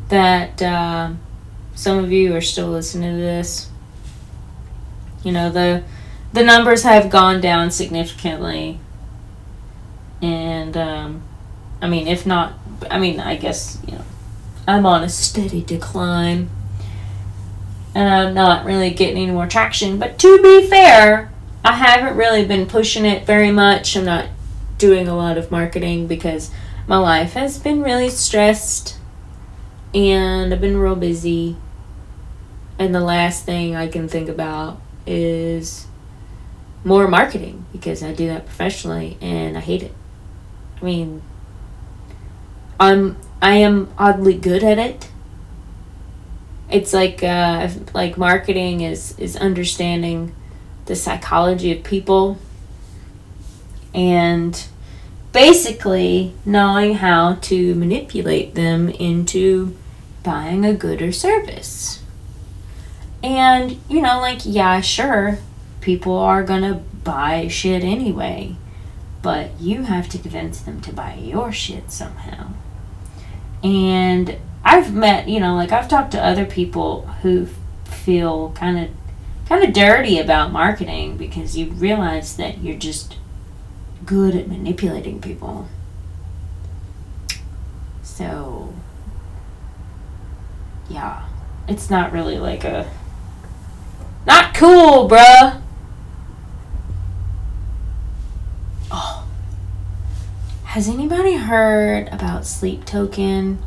that 0.09 0.61
uh, 0.62 1.12
some 1.74 1.98
of 1.98 2.12
you 2.12 2.35
are 2.35 2.40
still 2.40 2.68
listening 2.68 3.12
to 3.12 3.20
this. 3.20 3.70
You 5.24 5.33
know 5.33 5.51
the 5.51 5.83
the 6.33 6.44
numbers 6.44 6.83
have 6.83 7.11
gone 7.11 7.40
down 7.40 7.70
significantly, 7.70 8.79
and 10.22 10.77
um, 10.77 11.22
I 11.81 11.88
mean, 11.88 12.07
if 12.07 12.27
not, 12.27 12.55
I 12.90 12.98
mean, 12.98 13.20
I 13.20 13.37
guess 13.37 13.79
you 13.87 13.94
know, 13.94 14.05
I'm 14.66 14.87
on 14.87 15.03
a 15.03 15.09
steady 15.09 15.62
decline 15.62 16.51
and 17.94 18.09
I'm 18.09 18.35
not 18.35 18.64
really 18.64 18.90
getting 18.90 19.16
any 19.16 19.33
more 19.33 19.46
traction. 19.46 19.98
But 19.98 20.18
to 20.20 20.40
be 20.42 20.66
fair, 20.68 21.33
I 21.64 21.72
haven't 21.72 22.16
really 22.16 22.44
been 22.44 22.66
pushing 22.66 23.05
it 23.05 23.27
very 23.27 23.51
much. 23.51 23.96
I'm 23.96 24.05
not 24.05 24.29
doing 24.79 25.09
a 25.09 25.16
lot 25.16 25.37
of 25.37 25.51
marketing 25.51 26.07
because 26.07 26.51
my 26.88 26.98
life 26.98 27.35
has 27.35 27.59
been 27.59 27.83
really 27.83 28.11
stressed 28.11 28.98
and 29.94 30.53
I've 30.53 30.61
been 30.61 30.77
real 30.77 30.96
busy. 30.96 31.57
And 32.79 32.92
the 32.94 33.01
last 33.01 33.44
thing 33.44 33.77
I 33.77 33.87
can 33.87 34.09
think 34.09 34.29
about 34.29 34.81
is 35.07 35.87
more 36.83 37.07
marketing 37.07 37.64
because 37.72 38.03
I 38.03 38.12
do 38.12 38.27
that 38.27 38.46
professionally 38.46 39.16
and 39.20 39.57
I 39.57 39.61
hate 39.61 39.85
it. 39.85 39.94
I 40.81 40.85
mean, 40.85 41.22
I'm 42.81 43.16
I 43.40 43.55
am 43.55 43.92
oddly 43.98 44.37
good 44.37 44.64
at 44.64 44.79
it 44.79 45.09
it's 46.70 46.92
like 46.92 47.22
uh, 47.22 47.68
like 47.94 48.18
marketing 48.18 48.83
is 48.83 49.18
is 49.18 49.37
understanding 49.37 50.35
the 50.87 50.94
psychology 50.94 51.72
of 51.72 51.83
people 51.83 52.38
and 53.94 54.66
basically 55.33 56.35
knowing 56.45 56.95
how 56.95 57.35
to 57.35 57.75
manipulate 57.75 58.55
them 58.55 58.88
into 58.88 59.77
buying 60.23 60.64
a 60.64 60.75
good 60.75 61.03
or 61.03 61.12
service. 61.12 62.03
And 63.23 63.79
you 63.88 64.01
know, 64.01 64.21
like 64.21 64.41
yeah, 64.45 64.81
sure, 64.81 65.38
people 65.81 66.17
are 66.17 66.43
gonna 66.43 66.83
buy 67.05 67.49
shit 67.49 67.83
anyway, 67.83 68.57
but 69.23 69.59
you 69.61 69.85
have 69.85 70.09
to 70.11 70.19
convince 70.19 70.61
them 70.61 70.81
to 70.83 70.93
buy 70.93 71.14
your 71.14 71.53
shit 71.53 71.91
somehow. 71.91 72.51
And 73.62 74.38
I've 74.64 74.95
met, 74.95 75.29
you 75.29 75.41
know, 75.41 75.55
like 75.55 75.73
I've 75.73 75.88
talked 75.88 76.12
to 76.12 76.25
other 76.25 76.45
people 76.45 77.07
who 77.23 77.47
feel 77.85 78.51
kind 78.53 78.79
of 78.79 78.91
kind 79.49 79.64
of 79.64 79.73
dirty 79.73 80.19
about 80.19 80.53
marketing 80.53 81.17
because 81.17 81.57
you 81.57 81.71
realize 81.73 82.37
that 82.37 82.59
you're 82.62 82.77
just 82.77 83.17
good 84.09 84.35
at 84.35 84.49
manipulating 84.49 85.21
people. 85.21 85.68
So 88.03 88.73
yeah, 90.88 91.27
it's 91.68 91.90
not 91.90 92.11
really 92.11 92.38
like 92.38 92.64
a 92.64 92.90
not 94.27 94.55
cool, 94.55 95.09
bruh. 95.11 95.61
Oh. 98.90 99.29
Has 100.64 100.88
anybody 100.88 101.35
heard 101.35 102.09
about 102.09 102.47
Sleep 102.47 102.87
Token? 102.87 103.62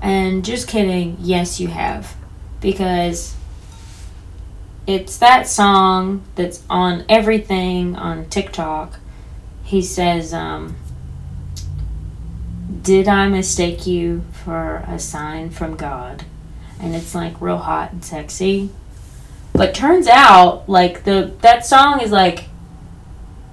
And 0.00 0.42
just 0.42 0.68
kidding, 0.68 1.18
yes, 1.20 1.60
you 1.60 1.68
have. 1.68 2.16
Because 2.62 3.36
it's 4.86 5.18
that 5.18 5.46
song 5.46 6.22
that's 6.34 6.64
on 6.70 7.04
everything 7.10 7.94
on 7.94 8.24
TikTok. 8.30 8.98
He 9.72 9.82
says, 9.82 10.32
um, 10.32 10.76
Did 12.82 13.08
I 13.08 13.28
mistake 13.28 13.86
you 13.86 14.22
for 14.44 14.84
a 14.86 14.98
sign 14.98 15.50
from 15.50 15.76
God? 15.76 16.24
And 16.78 16.94
it's 16.94 17.14
like 17.14 17.40
real 17.40 17.58
hot 17.58 17.92
and 17.92 18.04
sexy. 18.04 18.70
But 19.52 19.74
turns 19.74 20.06
out, 20.06 20.68
like, 20.68 21.04
the 21.04 21.32
that 21.40 21.66
song 21.66 22.00
is 22.00 22.12
like 22.12 22.44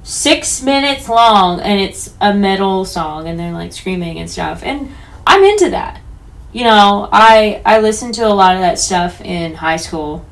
six 0.03 0.61
minutes 0.61 1.09
long 1.09 1.59
and 1.59 1.79
it's 1.79 2.13
a 2.21 2.33
metal 2.33 2.85
song 2.85 3.27
and 3.27 3.39
they're 3.39 3.51
like 3.51 3.73
screaming 3.73 4.19
and 4.19 4.29
stuff. 4.29 4.61
And 4.63 4.93
I'm 5.25 5.43
into 5.43 5.69
that 5.71 6.01
you 6.51 6.63
know, 6.63 7.07
I 7.11 7.61
I 7.65 7.79
listened 7.79 8.15
to 8.15 8.27
a 8.27 8.33
lot 8.33 8.55
of 8.55 8.61
that 8.61 8.79
stuff 8.79 9.21
in 9.21 9.55
high 9.55 9.77
school. 9.77 10.25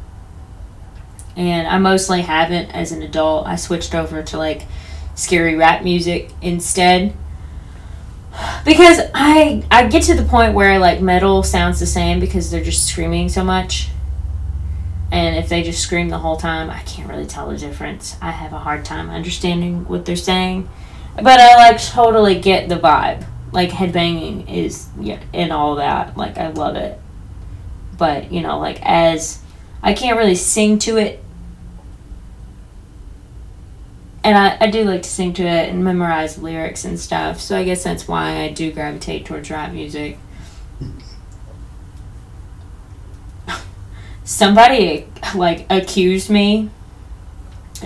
And 1.36 1.68
I 1.68 1.78
mostly 1.78 2.22
haven't 2.22 2.72
as 2.72 2.92
an 2.92 3.04
adult. 3.04 3.46
I 3.46 3.58
switched 3.58 3.94
over 3.94 4.24
to 4.24 4.38
like 4.38 4.64
scary 5.18 5.56
rap 5.56 5.84
music 5.84 6.32
instead. 6.42 7.14
Because 8.64 9.02
I 9.14 9.66
I 9.70 9.88
get 9.88 10.04
to 10.04 10.14
the 10.14 10.24
point 10.24 10.54
where 10.54 10.80
like 10.80 11.02
metal 11.02 11.44
sounds 11.44 11.82
the 11.82 11.86
same 11.86 12.22
because 12.22 12.50
they're 12.50 12.64
just 12.64 12.88
screaming 12.88 13.28
so 13.28 13.44
much. 13.44 13.90
And 15.12 15.36
if 15.36 15.50
they 15.50 15.64
just 15.64 15.82
scream 15.82 16.08
the 16.08 16.20
whole 16.20 16.38
time, 16.38 16.70
I 16.70 16.80
can't 16.84 17.10
really 17.10 17.26
tell 17.26 17.50
the 17.50 17.58
difference. 17.58 18.16
I 18.22 18.32
have 18.32 18.54
a 18.54 18.60
hard 18.60 18.86
time 18.86 19.10
understanding 19.10 19.86
what 19.90 20.06
they're 20.06 20.16
saying. 20.16 20.70
But 21.16 21.42
I 21.42 21.56
like 21.56 21.82
totally 21.82 22.40
get 22.40 22.70
the 22.70 22.76
vibe 22.78 23.26
like 23.52 23.70
headbanging 23.70 24.50
is 24.50 24.88
yeah 25.00 25.20
and 25.34 25.52
all 25.52 25.76
that 25.76 26.18
like 26.18 26.38
i 26.38 26.50
love 26.50 26.76
it 26.76 27.00
but 27.98 28.32
you 28.32 28.42
know 28.42 28.60
like 28.60 28.80
as 28.84 29.42
i 29.82 29.94
can't 29.94 30.18
really 30.18 30.36
sing 30.36 30.78
to 30.78 30.98
it 30.98 31.24
and 34.28 34.38
I, 34.38 34.58
I 34.60 34.70
do 34.70 34.84
like 34.84 35.04
to 35.04 35.10
sing 35.10 35.34
to 35.34 35.44
it 35.44 35.70
and 35.70 35.84
memorize 35.84 36.38
lyrics 36.38 36.86
and 36.86 37.00
stuff 37.00 37.40
so 37.40 37.58
i 37.58 37.64
guess 37.64 37.84
that's 37.84 38.08
why 38.08 38.42
i 38.42 38.50
do 38.50 38.72
gravitate 38.72 39.26
towards 39.26 39.50
rap 39.50 39.72
music 39.72 40.18
somebody 44.24 45.08
like 45.36 45.66
accused 45.70 46.30
me 46.30 46.70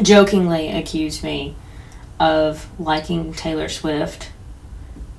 jokingly 0.02 0.70
accused 0.70 1.24
me 1.24 1.56
of 2.20 2.68
liking 2.80 3.34
taylor 3.34 3.70
swift 3.70 4.32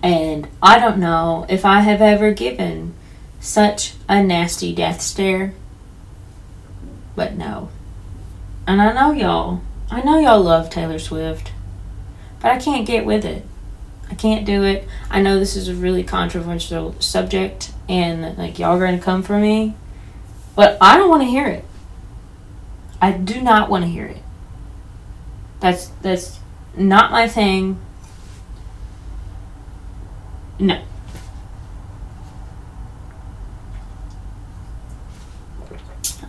and 0.03 0.49
I 0.61 0.81
don't 0.81 0.99
know 0.99 1.47
if 1.49 1.65
I 1.65 1.81
have 1.81 2.03
ever 2.03 2.33
given 2.33 2.95
such 3.41 3.95
a 4.09 4.23
nasty 4.23 4.75
death 4.75 5.01
stare. 5.01 5.55
But 7.15 7.35
no. 7.35 7.69
And 8.67 8.83
I 8.83 8.93
know 8.93 9.13
y'all. 9.13 9.61
I 9.93 10.01
know 10.01 10.19
y'all 10.19 10.41
love 10.41 10.71
Taylor 10.71 10.99
Swift. 10.99 11.53
But 12.41 12.51
I 12.51 12.59
can't 12.59 12.87
get 12.87 13.05
with 13.05 13.27
it. 13.27 13.45
I 14.11 14.15
can't 14.15 14.47
do 14.47 14.65
it. 14.65 14.89
I 15.11 15.21
know 15.21 15.39
this 15.39 15.55
is 15.55 15.69
a 15.69 15.75
really 15.75 16.03
controversial 16.03 16.99
subject 16.99 17.73
and 17.91 18.39
like 18.39 18.59
y'all 18.59 18.81
are 18.81 18.91
to 18.91 18.99
come 18.99 19.23
for 19.23 19.39
me. 19.39 19.75
But 20.57 20.79
I 20.81 20.97
don't 20.97 21.11
want 21.11 21.23
to 21.23 21.29
hear 21.29 21.47
it. 21.47 21.65
I 23.03 23.13
do 23.13 23.43
not 23.43 23.69
want 23.69 23.85
to 23.85 23.91
hear 23.91 24.07
it. 24.07 24.23
That's 25.61 25.89
that's 26.01 26.41
not 26.75 27.11
my 27.11 27.29
thing. 27.29 27.79
No. 30.59 30.83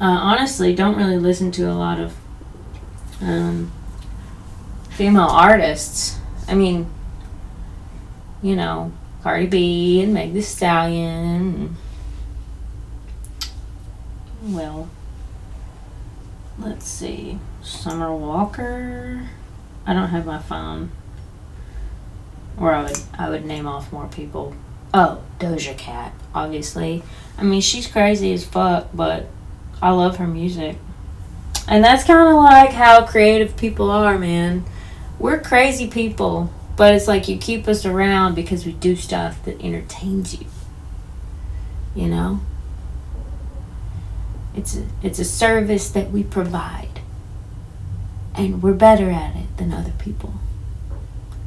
Uh, 0.02 0.06
honestly, 0.06 0.76
don't 0.76 0.98
really 0.98 1.18
listen 1.18 1.50
to 1.54 1.64
a 1.64 1.74
lot 1.74 1.98
of 1.98 2.14
um, 3.24 3.72
female 4.90 5.24
artists. 5.30 6.20
I 6.48 6.56
mean, 6.56 6.88
you 8.42 8.56
know, 8.56 8.92
Cardi 9.22 9.48
B 9.48 10.02
and 10.02 10.14
Meg 10.14 10.34
Thee 10.34 10.42
Stallion. 10.42 11.78
well, 14.44 14.90
let's 16.60 16.86
see. 16.86 17.40
Summer 17.62 18.14
Walker. 18.14 19.30
I 19.86 19.94
don't 19.94 20.10
have 20.10 20.26
my 20.26 20.40
phone. 20.40 20.92
Or 22.60 22.74
I 22.74 22.84
would 22.84 22.98
I 23.18 23.30
would 23.30 23.46
name 23.46 23.66
off 23.66 23.92
more 23.92 24.08
people. 24.08 24.54
Oh, 24.94 25.24
Doja 25.40 25.76
Cat, 25.78 26.14
obviously. 26.36 27.04
I 27.38 27.44
mean, 27.44 27.62
she's 27.62 27.88
crazy 27.88 28.32
as 28.34 28.46
fuck, 28.46 28.90
but 28.94 29.28
I 29.82 29.92
love 29.92 30.18
her 30.18 30.28
music. 30.28 30.78
And 31.68 31.84
that's 31.84 32.04
kind 32.04 32.30
of 32.30 32.36
like 32.36 32.72
how 32.72 33.06
creative 33.06 33.56
people 33.56 33.90
are, 33.90 34.18
man. 34.18 34.66
We're 35.20 35.40
crazy 35.40 35.88
people. 35.88 36.52
But 36.76 36.96
it's 36.96 37.08
like 37.08 37.28
you 37.28 37.38
keep 37.38 37.68
us 37.68 37.86
around 37.86 38.36
because 38.36 38.66
we 38.66 38.72
do 38.72 38.96
stuff 38.96 39.44
that 39.46 39.62
entertains 39.62 40.40
you. 40.40 40.48
You 41.96 42.08
know? 42.08 42.40
It's 44.56 44.76
a, 44.78 44.86
it's 45.02 45.20
a 45.20 45.26
service 45.26 45.90
that 45.92 46.12
we 46.12 46.24
provide. 46.24 47.02
And 48.36 48.64
we're 48.64 48.74
better 48.74 49.12
at 49.12 49.36
it 49.36 49.58
than 49.58 49.72
other 49.72 49.94
people. 50.00 50.34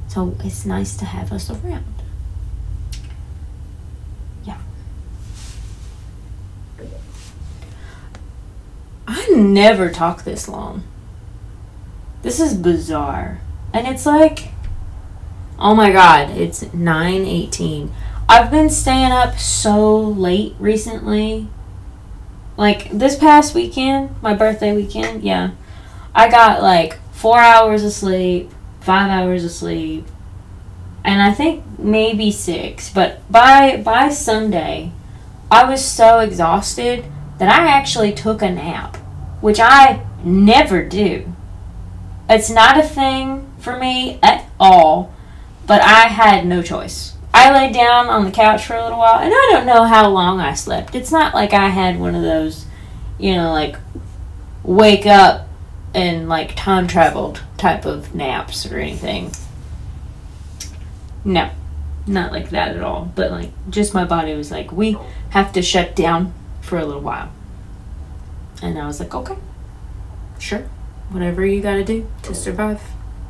So 0.08 0.36
it's 0.44 0.64
nice 0.64 0.96
to 0.98 1.04
have 1.04 1.32
us 1.32 1.50
around. 1.50 1.95
I 9.07 9.28
never 9.30 9.90
talk 9.90 10.24
this 10.24 10.48
long. 10.48 10.82
This 12.22 12.40
is 12.40 12.54
bizarre. 12.54 13.40
And 13.72 13.86
it's 13.86 14.07
like 14.07 14.48
oh 15.59 15.74
my 15.74 15.90
god, 15.90 16.30
it's 16.30 16.64
9:18. 16.64 17.90
I've 18.28 18.50
been 18.50 18.70
staying 18.70 19.12
up 19.12 19.38
so 19.38 20.00
late 20.00 20.54
recently. 20.59 21.48
Like 22.57 22.90
this 22.90 23.16
past 23.16 23.54
weekend, 23.54 24.14
my 24.22 24.34
birthday 24.34 24.74
weekend, 24.74 25.22
yeah. 25.22 25.50
I 26.14 26.28
got 26.30 26.62
like 26.62 26.98
4 27.12 27.38
hours 27.38 27.84
of 27.84 27.92
sleep, 27.92 28.50
5 28.80 29.11
hours 29.11 29.44
of 29.44 29.50
sleep, 29.50 30.07
and 31.04 31.20
I 31.20 31.32
think 31.32 31.62
maybe 31.78 32.30
6, 32.30 32.90
but 32.90 33.20
by 33.30 33.76
by 33.76 34.09
Sunday, 34.09 34.92
I 35.50 35.64
was 35.64 35.84
so 35.84 36.20
exhausted 36.20 37.04
that 37.39 37.49
I 37.49 37.68
actually 37.68 38.12
took 38.12 38.43
a 38.43 38.51
nap, 38.51 38.97
which 39.41 39.61
I 39.61 40.05
never 40.24 40.82
do. 40.82 41.32
It's 42.28 42.51
not 42.51 42.78
a 42.78 42.82
thing 42.82 43.51
for 43.59 43.78
me 43.78 44.18
at 44.22 44.49
all, 44.59 45.14
but 45.66 45.80
I 45.82 46.09
had 46.09 46.47
no 46.47 46.62
choice. 46.62 47.14
I 47.32 47.53
laid 47.53 47.74
down 47.74 48.09
on 48.09 48.24
the 48.24 48.30
couch 48.30 48.64
for 48.64 48.74
a 48.74 48.82
little 48.82 48.99
while, 48.99 49.18
and 49.18 49.32
I 49.32 49.49
don't 49.53 49.66
know 49.66 49.84
how 49.84 50.09
long 50.09 50.41
I 50.41 50.55
slept. 50.55 50.95
It's 50.95 51.12
not 51.12 51.34
like 51.34 51.53
I 51.53 51.68
had 51.68 52.01
one 52.01 52.14
of 52.14 52.22
those, 52.22 52.66
you 53.18 53.34
know, 53.34 53.53
like 53.53 53.76
wake 54.62 55.07
up 55.07 55.47
and 55.95 56.28
like 56.28 56.57
time 56.57 56.87
traveled 56.87 57.43
type 57.57 57.84
of 57.84 58.14
naps 58.14 58.66
or 58.70 58.78
anything. 58.78 59.32
No, 61.24 61.51
not 62.07 62.32
like 62.32 62.51
that 62.51 62.76
at 62.76 62.82
all. 62.82 63.12
But 63.14 63.30
like, 63.30 63.51
just 63.68 63.95
my 63.95 64.05
body 64.05 64.34
was 64.34 64.51
like, 64.51 64.72
we 64.72 64.97
have 65.30 65.53
to 65.53 65.62
shut 65.62 65.95
down 65.95 66.32
for 66.66 66.78
a 66.78 66.84
little 66.84 67.00
while. 67.00 67.30
And 68.62 68.78
I 68.78 68.86
was 68.86 69.00
like, 69.00 69.14
okay, 69.14 69.36
sure 70.38 70.68
whatever 71.08 71.46
you 71.46 71.62
gotta 71.62 71.84
do 71.84 72.08
to 72.22 72.34
survive. 72.34 72.82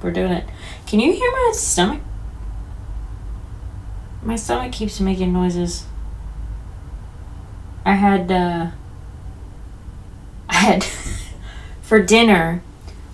We're 0.02 0.10
doing 0.10 0.32
it. 0.32 0.44
Can 0.86 1.00
you 1.00 1.12
hear 1.12 1.30
my 1.30 1.52
stomach? 1.54 2.02
My 4.22 4.36
stomach 4.36 4.72
keeps 4.72 5.00
making 5.00 5.32
noises. 5.32 5.84
I 7.84 7.92
had, 7.92 8.30
uh, 8.30 8.70
I 10.48 10.54
had, 10.54 10.84
for 11.82 12.02
dinner, 12.02 12.62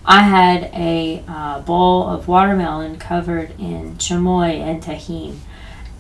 I 0.05 0.23
had 0.23 0.65
a 0.75 1.23
uh, 1.29 1.61
bowl 1.61 2.09
of 2.09 2.27
watermelon 2.27 2.99
covered 2.99 3.59
in 3.61 3.97
chamoy 3.97 4.59
and 4.59 4.83
Tajín. 4.83 5.37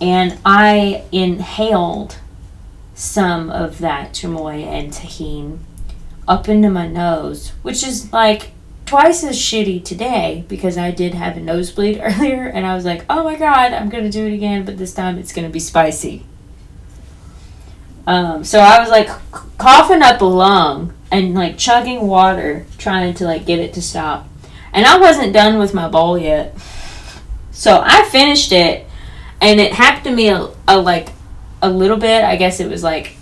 And 0.00 0.38
I 0.44 1.04
inhaled 1.12 2.18
some 3.02 3.50
of 3.50 3.78
that 3.78 4.12
chamoy 4.12 4.64
and 4.64 4.92
Tajín 4.92 5.58
up 6.28 6.48
into 6.48 6.70
my 6.70 6.86
nose, 6.86 7.48
which 7.62 7.82
is 7.82 8.12
like 8.12 8.52
twice 8.86 9.24
as 9.24 9.36
shitty 9.36 9.84
today 9.84 10.44
because 10.46 10.78
I 10.78 10.92
did 10.92 11.12
have 11.14 11.36
a 11.36 11.40
nosebleed 11.40 11.98
earlier 12.02 12.46
and 12.46 12.64
I 12.64 12.76
was 12.76 12.84
like, 12.84 13.04
oh 13.10 13.24
my 13.24 13.34
god, 13.34 13.72
I'm 13.72 13.88
gonna 13.88 14.08
do 14.08 14.24
it 14.28 14.32
again, 14.32 14.64
but 14.64 14.78
this 14.78 14.94
time 14.94 15.18
it's 15.18 15.32
gonna 15.32 15.48
be 15.50 15.58
spicy. 15.58 16.24
Um, 18.06 18.44
so 18.44 18.60
I 18.60 18.78
was 18.78 18.88
like 18.88 19.08
coughing 19.58 20.02
up 20.02 20.20
a 20.20 20.24
lung 20.24 20.94
and 21.10 21.34
like 21.34 21.58
chugging 21.58 22.06
water, 22.06 22.66
trying 22.78 23.14
to 23.14 23.24
like 23.24 23.46
get 23.46 23.58
it 23.58 23.74
to 23.74 23.82
stop. 23.82 24.28
And 24.72 24.86
I 24.86 24.98
wasn't 24.98 25.32
done 25.32 25.58
with 25.58 25.74
my 25.74 25.88
bowl 25.88 26.16
yet. 26.16 26.56
So 27.50 27.82
I 27.84 28.08
finished 28.10 28.52
it 28.52 28.86
and 29.40 29.58
it 29.58 29.72
happened 29.72 30.04
to 30.04 30.12
me 30.12 30.28
a, 30.28 30.50
a 30.68 30.80
like 30.80 31.08
a 31.62 31.70
little 31.70 31.96
bit. 31.96 32.24
I 32.24 32.36
guess 32.36 32.60
it 32.60 32.68
was 32.68 32.82
like 32.82 33.16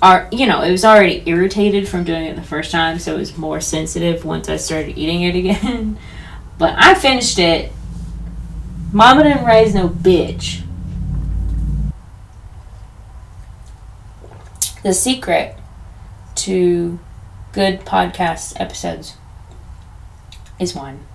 are 0.00 0.28
you 0.30 0.46
know 0.46 0.62
it 0.62 0.70
was 0.70 0.84
already 0.84 1.22
irritated 1.26 1.88
from 1.88 2.04
doing 2.04 2.24
it 2.24 2.36
the 2.36 2.42
first 2.42 2.70
time 2.70 2.98
so 2.98 3.14
it 3.14 3.18
was 3.18 3.36
more 3.36 3.60
sensitive 3.60 4.24
once 4.24 4.48
i 4.48 4.56
started 4.56 4.96
eating 4.96 5.22
it 5.22 5.36
again. 5.36 5.98
But 6.58 6.74
i 6.76 6.94
finished 6.96 7.38
it. 7.38 7.70
Mama 8.92 9.22
didn't 9.22 9.44
raise 9.44 9.76
no 9.76 9.88
bitch. 9.88 10.64
The 14.82 14.92
secret 14.92 15.56
to 16.36 16.98
good 17.52 17.82
podcast 17.82 18.60
episodes 18.60 19.16
is 20.58 20.74
wine. 20.74 21.06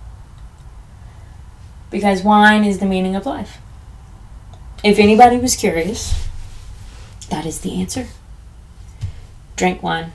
Because 1.91 2.23
wine 2.23 2.63
is 2.63 2.79
the 2.79 2.85
meaning 2.85 3.17
of 3.17 3.25
life. 3.25 3.57
If 4.81 4.97
anybody 4.97 5.37
was 5.37 5.57
curious 5.57 6.29
that 7.25 7.45
is 7.45 7.59
the 7.59 7.79
answer 7.79 8.07
drink 9.55 9.83
wine 9.83 10.11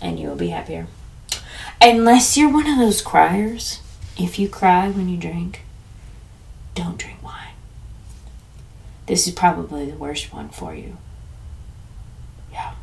and 0.00 0.18
you 0.18 0.28
will 0.28 0.36
be 0.36 0.48
happier. 0.48 0.86
Unless 1.80 2.36
you're 2.36 2.52
one 2.52 2.66
of 2.66 2.78
those 2.78 3.02
criers, 3.02 3.80
if 4.16 4.38
you 4.38 4.48
cry 4.48 4.88
when 4.88 5.08
you 5.08 5.16
drink, 5.16 5.62
don't 6.74 6.98
drink 6.98 7.22
wine. 7.22 7.54
This 9.06 9.26
is 9.26 9.34
probably 9.34 9.90
the 9.90 9.96
worst 9.96 10.32
one 10.32 10.48
for 10.48 10.74
you. 10.74 10.96
Yeah. 12.52 12.74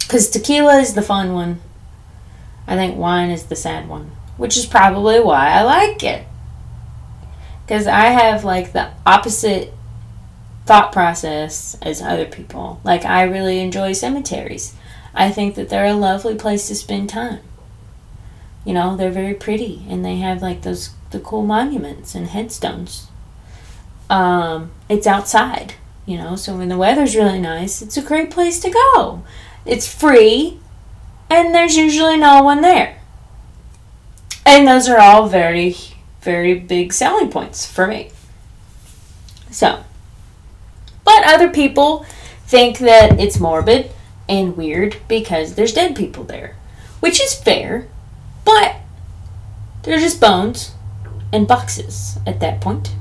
Because 0.00 0.30
tequila 0.30 0.78
is 0.78 0.94
the 0.94 1.02
fun 1.02 1.32
one. 1.32 1.60
I 2.66 2.76
think 2.76 2.96
wine 2.96 3.30
is 3.30 3.44
the 3.44 3.56
sad 3.56 3.88
one, 3.88 4.10
which 4.36 4.56
is 4.56 4.66
probably 4.66 5.20
why 5.20 5.50
I 5.50 5.62
like 5.62 6.02
it. 6.02 6.26
Because 7.64 7.86
I 7.86 8.06
have 8.06 8.44
like 8.44 8.72
the 8.72 8.90
opposite 9.06 9.72
thought 10.68 10.92
process 10.92 11.78
as 11.80 12.02
other 12.02 12.26
people. 12.26 12.78
Like, 12.84 13.06
I 13.06 13.22
really 13.22 13.60
enjoy 13.60 13.94
cemeteries. 13.94 14.74
I 15.14 15.30
think 15.30 15.54
that 15.54 15.70
they're 15.70 15.86
a 15.86 15.94
lovely 15.94 16.34
place 16.34 16.68
to 16.68 16.74
spend 16.74 17.08
time. 17.08 17.40
You 18.66 18.74
know, 18.74 18.94
they're 18.94 19.10
very 19.10 19.32
pretty 19.32 19.86
and 19.88 20.04
they 20.04 20.16
have 20.16 20.42
like 20.42 20.60
those 20.60 20.90
the 21.10 21.20
cool 21.20 21.42
monuments 21.42 22.14
and 22.14 22.26
headstones. 22.26 23.06
Um, 24.10 24.70
it's 24.90 25.06
outside, 25.06 25.74
you 26.04 26.18
know, 26.18 26.36
so 26.36 26.54
when 26.54 26.68
the 26.68 26.76
weather's 26.76 27.16
really 27.16 27.40
nice, 27.40 27.80
it's 27.80 27.96
a 27.96 28.02
great 28.02 28.30
place 28.30 28.60
to 28.60 28.70
go. 28.70 29.22
It's 29.64 29.92
free 29.92 30.60
and 31.30 31.54
there's 31.54 31.76
usually 31.76 32.18
no 32.18 32.42
one 32.42 32.60
there. 32.60 33.00
And 34.44 34.68
those 34.68 34.86
are 34.86 34.98
all 34.98 35.28
very, 35.28 35.76
very 36.20 36.58
big 36.58 36.92
selling 36.92 37.30
points 37.30 37.64
for 37.64 37.86
me. 37.86 38.10
So, 39.50 39.82
but 41.08 41.24
other 41.24 41.48
people 41.48 42.04
think 42.46 42.80
that 42.80 43.18
it's 43.18 43.40
morbid 43.40 43.90
and 44.28 44.58
weird 44.58 44.98
because 45.08 45.54
there's 45.54 45.72
dead 45.72 45.96
people 45.96 46.22
there, 46.22 46.54
which 47.00 47.18
is 47.18 47.32
fair, 47.32 47.88
but 48.44 48.76
they're 49.82 49.98
just 49.98 50.20
bones 50.20 50.72
and 51.32 51.48
boxes 51.48 52.18
at 52.26 52.40
that 52.40 52.60
point. 52.60 52.94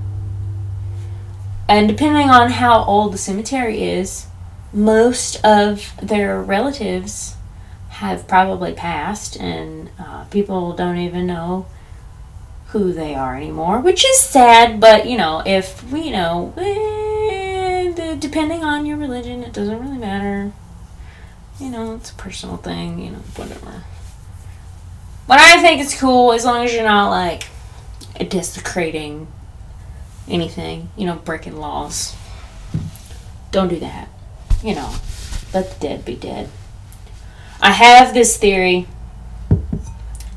And 1.67 1.89
depending 1.89 2.29
on 2.29 2.51
how 2.51 2.81
old 2.85 3.11
the 3.11 3.17
cemetery 3.17 3.83
is, 3.83 4.27
most 4.71 5.43
of 5.43 5.91
their 6.01 6.41
relatives 6.41 7.35
have 7.89 8.25
probably 8.25 8.71
passed, 8.71 9.35
and 9.35 9.89
uh, 9.99 10.23
people 10.31 10.71
don't 10.71 10.97
even 10.97 11.27
know 11.27 11.65
who 12.67 12.93
they 12.93 13.15
are 13.15 13.35
anymore, 13.35 13.81
which 13.81 14.05
is 14.05 14.17
sad. 14.17 14.79
But 14.79 15.07
you 15.09 15.17
know, 15.17 15.43
if 15.45 15.83
we 15.91 16.03
you 16.03 16.11
know. 16.11 16.53
Eh, 16.55 17.16
depending 18.19 18.63
on 18.63 18.85
your 18.85 18.97
religion, 18.97 19.43
it 19.43 19.53
doesn't 19.53 19.79
really 19.79 19.97
matter. 19.97 20.51
You 21.59 21.69
know, 21.69 21.95
it's 21.95 22.11
a 22.11 22.15
personal 22.15 22.57
thing, 22.57 22.99
you 22.99 23.11
know, 23.11 23.23
whatever. 23.35 23.83
But 25.27 25.39
I 25.39 25.61
think 25.61 25.81
it's 25.81 25.99
cool 25.99 26.31
as 26.31 26.45
long 26.45 26.63
as 26.63 26.73
you're 26.73 26.83
not 26.83 27.09
like 27.09 27.47
desecrating 28.29 29.27
anything, 30.29 30.89
you 30.95 31.05
know, 31.05 31.15
breaking 31.15 31.57
laws. 31.57 32.15
Don't 33.51 33.67
do 33.67 33.79
that. 33.79 34.09
You 34.63 34.75
know, 34.75 34.93
let 35.53 35.71
the 35.71 35.87
dead 35.87 36.05
be 36.05 36.15
dead. 36.15 36.49
I 37.59 37.71
have 37.71 38.13
this 38.13 38.37
theory 38.37 38.87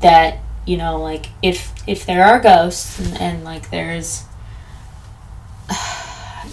that, 0.01 0.39
you 0.65 0.77
know, 0.77 0.99
like 0.99 1.27
if 1.41 1.71
if 1.87 2.05
there 2.05 2.25
are 2.25 2.39
ghosts 2.39 2.99
and, 2.99 3.17
and 3.21 3.43
like 3.43 3.69
there's 3.69 4.25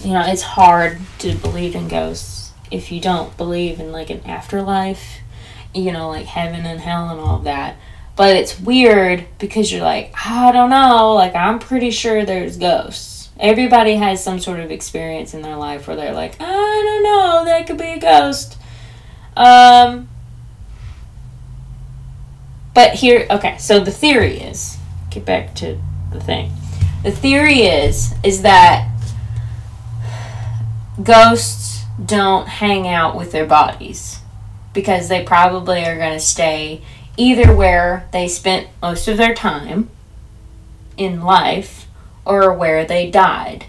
you 0.03 0.13
know, 0.13 0.23
it's 0.25 0.41
hard 0.41 0.99
to 1.19 1.35
believe 1.35 1.75
in 1.75 1.87
ghosts 1.87 2.51
if 2.71 2.91
you 2.91 3.01
don't 3.01 3.35
believe 3.37 3.79
in 3.79 3.91
like 3.91 4.09
an 4.09 4.21
afterlife, 4.25 5.19
you 5.73 5.91
know, 5.91 6.09
like 6.09 6.25
heaven 6.25 6.65
and 6.65 6.79
hell 6.79 7.09
and 7.09 7.19
all 7.19 7.37
of 7.37 7.43
that. 7.43 7.75
But 8.15 8.35
it's 8.35 8.59
weird 8.59 9.25
because 9.39 9.71
you're 9.71 9.81
like, 9.81 10.13
I 10.25 10.51
don't 10.51 10.69
know, 10.69 11.13
like 11.13 11.35
I'm 11.35 11.59
pretty 11.59 11.91
sure 11.91 12.25
there's 12.25 12.57
ghosts. 12.57 13.29
Everybody 13.39 13.95
has 13.95 14.23
some 14.23 14.39
sort 14.39 14.59
of 14.59 14.71
experience 14.71 15.33
in 15.33 15.41
their 15.41 15.55
life 15.55 15.87
where 15.87 15.95
they're 15.95 16.13
like, 16.13 16.35
I 16.39 16.45
don't 16.45 17.03
know, 17.03 17.45
that 17.45 17.67
could 17.67 17.77
be 17.77 17.93
a 17.93 17.99
ghost. 17.99 18.57
Um 19.35 20.09
but 22.73 22.93
here 22.93 23.25
okay, 23.29 23.57
so 23.57 23.79
the 23.79 23.91
theory 23.91 24.39
is 24.39 24.77
get 25.09 25.25
back 25.25 25.55
to 25.55 25.79
the 26.11 26.19
thing. 26.19 26.51
The 27.03 27.11
theory 27.11 27.61
is 27.61 28.13
is 28.23 28.41
that 28.41 28.89
ghosts 31.01 31.83
don't 32.03 32.47
hang 32.47 32.87
out 32.87 33.15
with 33.15 33.31
their 33.31 33.45
bodies 33.45 34.19
because 34.73 35.09
they 35.09 35.23
probably 35.23 35.85
are 35.85 35.97
going 35.97 36.13
to 36.13 36.19
stay 36.19 36.81
either 37.17 37.53
where 37.53 38.07
they 38.11 38.27
spent 38.27 38.67
most 38.81 39.07
of 39.07 39.17
their 39.17 39.33
time 39.33 39.89
in 40.97 41.21
life 41.21 41.87
or 42.25 42.53
where 42.53 42.85
they 42.85 43.09
died. 43.09 43.65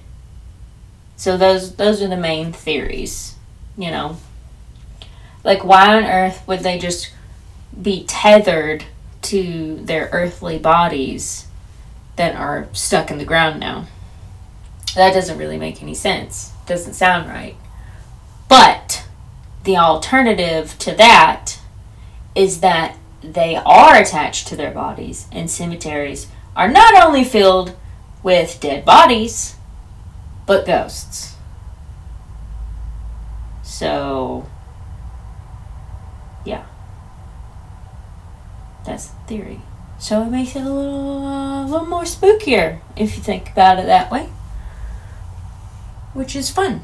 So 1.17 1.37
those 1.37 1.77
those 1.77 2.01
are 2.03 2.09
the 2.09 2.17
main 2.17 2.53
theories, 2.53 3.37
you 3.77 3.91
know. 3.91 4.17
Like 5.45 5.65
why 5.65 5.97
on 5.97 6.05
earth 6.05 6.43
would 6.47 6.61
they 6.61 6.79
just 6.79 7.13
be 7.81 8.05
tethered 8.05 8.85
to 9.23 9.77
their 9.83 10.09
earthly 10.13 10.59
bodies 10.59 11.47
that 12.17 12.37
are 12.37 12.69
stuck 12.73 13.11
in 13.11 13.19
the 13.19 13.25
ground 13.25 13.61
now? 13.61 13.87
That 14.95 15.15
doesn't 15.15 15.39
really 15.39 15.59
make 15.59 15.83
any 15.83 15.95
sense. 15.95 16.50
Doesn't 16.71 16.95
sound 16.95 17.29
right. 17.29 17.57
But 18.49 19.05
the 19.65 19.77
alternative 19.77 20.79
to 20.79 20.95
that 20.95 21.59
is 22.37 22.61
that 22.61 22.97
they 23.23 23.57
are 23.57 23.97
attached 23.97 24.47
to 24.47 24.57
their 24.57 24.71
bodies, 24.71 25.27
and 25.33 25.51
cemeteries 25.51 26.29
are 26.55 26.69
not 26.71 26.95
only 26.95 27.25
filled 27.25 27.75
with 28.23 28.61
dead 28.61 28.85
bodies, 28.85 29.57
but 30.47 30.65
ghosts. 30.65 31.35
So, 33.65 34.49
yeah. 36.45 36.67
That's 38.87 39.07
the 39.09 39.19
theory. 39.27 39.61
So 39.99 40.23
it 40.23 40.31
makes 40.31 40.55
it 40.55 40.63
a 40.63 40.71
little, 40.71 41.27
a 41.27 41.67
little 41.69 41.87
more 41.89 42.05
spookier 42.05 42.79
if 42.95 43.17
you 43.17 43.23
think 43.25 43.51
about 43.51 43.81
it 43.81 43.87
that 43.87 44.13
way, 44.13 44.29
which 46.13 46.35
is 46.35 46.51
fun. 46.51 46.83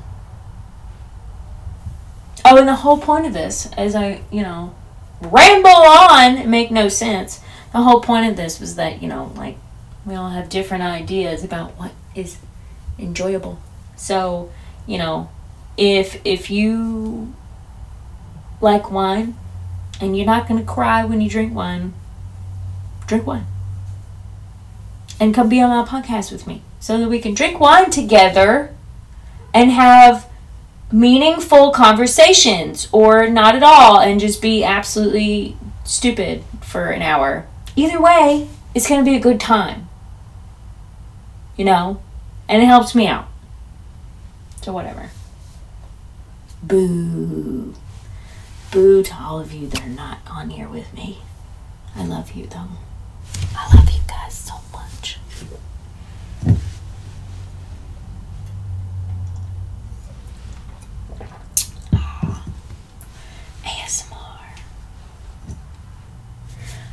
Oh, 2.45 2.57
and 2.57 2.69
the 2.69 2.77
whole 2.77 2.99
point 2.99 3.27
of 3.27 3.33
this, 3.33 3.67
as 3.73 3.95
I, 3.95 4.23
you 4.31 4.43
know, 4.43 4.75
ramble 5.21 5.71
on 5.71 6.49
make 6.49 6.71
no 6.71 6.89
sense. 6.89 7.41
The 7.73 7.83
whole 7.83 8.01
point 8.01 8.31
of 8.31 8.37
this 8.37 8.61
was 8.61 8.77
that, 8.77 9.03
you 9.03 9.09
know, 9.09 9.33
like 9.37 9.59
we 10.05 10.15
all 10.15 10.31
have 10.31 10.49
different 10.49 10.85
ideas 10.85 11.43
about 11.43 11.73
what 11.73 11.93
is 12.15 12.39
enjoyable. 12.99 13.59
So, 13.97 14.53
you 14.87 14.99
know, 14.99 15.29
if 15.77 16.21
if 16.25 16.51
you 16.51 17.35
like 18.61 18.91
wine 18.91 19.37
and 20.01 20.17
you're 20.17 20.27
not 20.27 20.47
going 20.47 20.61
to 20.61 20.67
cry 20.67 21.05
when 21.05 21.21
you 21.21 21.29
drink 21.29 21.55
wine, 21.55 21.95
drink 23.07 23.27
wine. 23.27 23.47
And 25.19 25.35
come 25.35 25.49
be 25.49 25.61
on 25.61 25.71
my 25.71 25.89
podcast 25.89 26.31
with 26.31 26.47
me 26.47 26.63
so 26.79 26.99
that 26.99 27.09
we 27.09 27.19
can 27.19 27.35
drink 27.35 27.59
wine 27.59 27.91
together 27.91 28.76
and 29.57 29.71
have 29.71 30.29
meaningful 30.93 31.71
conversations 31.71 32.89
or 32.93 33.27
not 33.27 33.55
at 33.55 33.63
all 33.63 33.99
and 33.99 34.21
just 34.21 34.43
be 34.43 34.63
absolutely 34.63 35.57
stupid 35.83 36.45
for 36.61 36.89
an 36.91 37.01
hour. 37.01 37.47
Either 37.75 37.99
way, 37.99 38.49
it's 38.75 38.87
going 38.87 39.03
to 39.03 39.11
be 39.11 39.17
a 39.17 39.21
good 39.21 39.41
time. 39.41 39.89
You 41.57 41.65
know? 41.65 42.03
And 42.51 42.63
it 42.63 42.67
helps 42.67 42.95
me 42.95 43.07
out. 43.07 43.29
So, 44.61 44.75
whatever. 44.75 45.09
Boo. 46.63 47.75
Boo 48.71 49.03
to 49.03 49.15
all 49.15 49.41
of 49.41 49.55
you 49.55 49.69
that 49.69 49.83
are 49.83 49.89
not 49.89 50.19
on 50.31 50.51
here 50.51 50.69
with 50.69 50.93
me. 50.93 51.21
I 51.95 52.05
love 52.05 52.33
you, 52.33 52.47
though. 52.47 52.69
I 53.57 53.75
love 53.75 53.91
you 53.91 54.01
guys 54.07 54.35
so 54.35 54.55
much. 54.71 55.19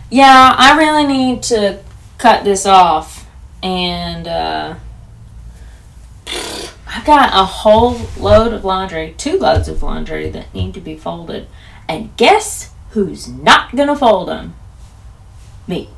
Yeah, 0.09 0.55
I 0.57 0.77
really 0.77 1.05
need 1.05 1.43
to 1.43 1.79
cut 2.17 2.43
this 2.43 2.65
off. 2.65 3.27
And 3.61 4.27
uh, 4.27 4.75
I've 6.87 7.05
got 7.05 7.29
a 7.33 7.45
whole 7.45 7.99
load 8.17 8.53
of 8.53 8.65
laundry, 8.65 9.15
two 9.17 9.37
loads 9.37 9.67
of 9.67 9.81
laundry 9.81 10.29
that 10.29 10.53
need 10.53 10.73
to 10.73 10.81
be 10.81 10.95
folded. 10.95 11.47
And 11.87 12.15
guess 12.17 12.71
who's 12.91 13.27
not 13.27 13.75
going 13.75 13.87
to 13.87 13.95
fold 13.95 14.27
them? 14.27 14.55
Me. 15.67 15.89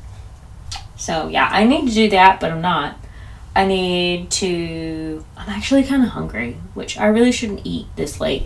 So, 0.96 1.28
yeah, 1.28 1.48
I 1.50 1.64
need 1.64 1.88
to 1.88 1.94
do 1.94 2.08
that, 2.10 2.40
but 2.40 2.50
I'm 2.50 2.62
not. 2.62 2.96
I 3.54 3.64
need 3.64 4.30
to. 4.32 5.24
I'm 5.36 5.48
actually 5.48 5.82
kind 5.84 6.02
of 6.02 6.10
hungry, 6.10 6.58
which 6.74 6.98
I 6.98 7.06
really 7.06 7.32
shouldn't 7.32 7.62
eat 7.64 7.86
this 7.96 8.20
late. 8.20 8.44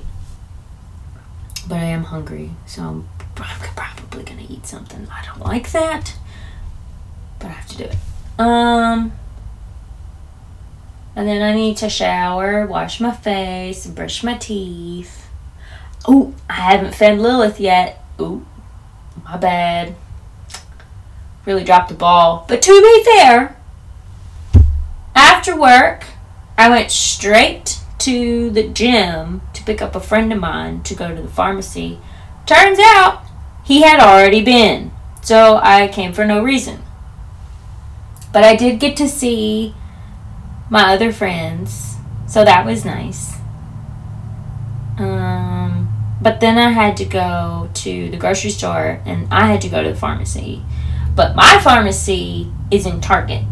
But 1.68 1.78
I 1.78 1.84
am 1.84 2.04
hungry, 2.04 2.50
so 2.64 2.82
I'm 2.82 3.08
I'm 3.36 3.60
probably 4.10 4.24
gonna 4.24 4.46
eat 4.48 4.66
something. 4.66 5.06
I 5.10 5.24
don't 5.24 5.40
like 5.40 5.70
that, 5.72 6.16
but 7.38 7.48
I 7.48 7.52
have 7.52 7.68
to 7.68 7.76
do 7.76 7.84
it. 7.84 7.96
Um, 8.38 9.12
and 11.14 11.28
then 11.28 11.42
I 11.42 11.54
need 11.54 11.76
to 11.78 11.88
shower, 11.88 12.66
wash 12.66 13.00
my 13.00 13.12
face, 13.12 13.86
brush 13.86 14.22
my 14.22 14.34
teeth. 14.34 15.28
Oh, 16.08 16.34
I 16.48 16.54
haven't 16.54 16.94
fed 16.94 17.18
Lilith 17.18 17.60
yet. 17.60 18.02
Oh, 18.18 18.44
my 19.24 19.36
bad. 19.36 19.94
Really 21.44 21.64
dropped 21.64 21.88
the 21.88 21.94
ball. 21.94 22.44
But 22.48 22.62
to 22.62 22.80
be 22.80 23.04
fair, 23.04 23.56
after 25.14 25.58
work, 25.58 26.04
I 26.56 26.68
went 26.68 26.90
straight 26.90 27.78
to 27.98 28.50
the 28.50 28.66
gym 28.68 29.42
to 29.52 29.62
pick 29.62 29.82
up 29.82 29.94
a 29.94 30.00
friend 30.00 30.32
of 30.32 30.38
mine 30.38 30.82
to 30.84 30.94
go 30.94 31.14
to 31.14 31.20
the 31.20 31.28
pharmacy. 31.28 31.98
Turns 32.46 32.78
out 32.78 33.22
he 33.70 33.82
had 33.82 34.00
already 34.00 34.42
been, 34.42 34.90
so 35.22 35.60
I 35.62 35.86
came 35.86 36.12
for 36.12 36.24
no 36.24 36.42
reason. 36.42 36.82
But 38.32 38.42
I 38.42 38.56
did 38.56 38.80
get 38.80 38.96
to 38.96 39.08
see 39.08 39.76
my 40.68 40.92
other 40.92 41.12
friends, 41.12 41.94
so 42.26 42.44
that 42.44 42.66
was 42.66 42.84
nice. 42.84 43.36
Um, 44.98 45.88
but 46.20 46.40
then 46.40 46.58
I 46.58 46.70
had 46.70 46.96
to 46.96 47.04
go 47.04 47.70
to 47.74 48.10
the 48.10 48.16
grocery 48.16 48.50
store 48.50 49.00
and 49.06 49.28
I 49.30 49.46
had 49.46 49.60
to 49.60 49.68
go 49.68 49.84
to 49.84 49.90
the 49.90 49.94
pharmacy. 49.94 50.64
But 51.14 51.36
my 51.36 51.60
pharmacy 51.62 52.50
is 52.72 52.86
in 52.86 53.00
Target. 53.00 53.46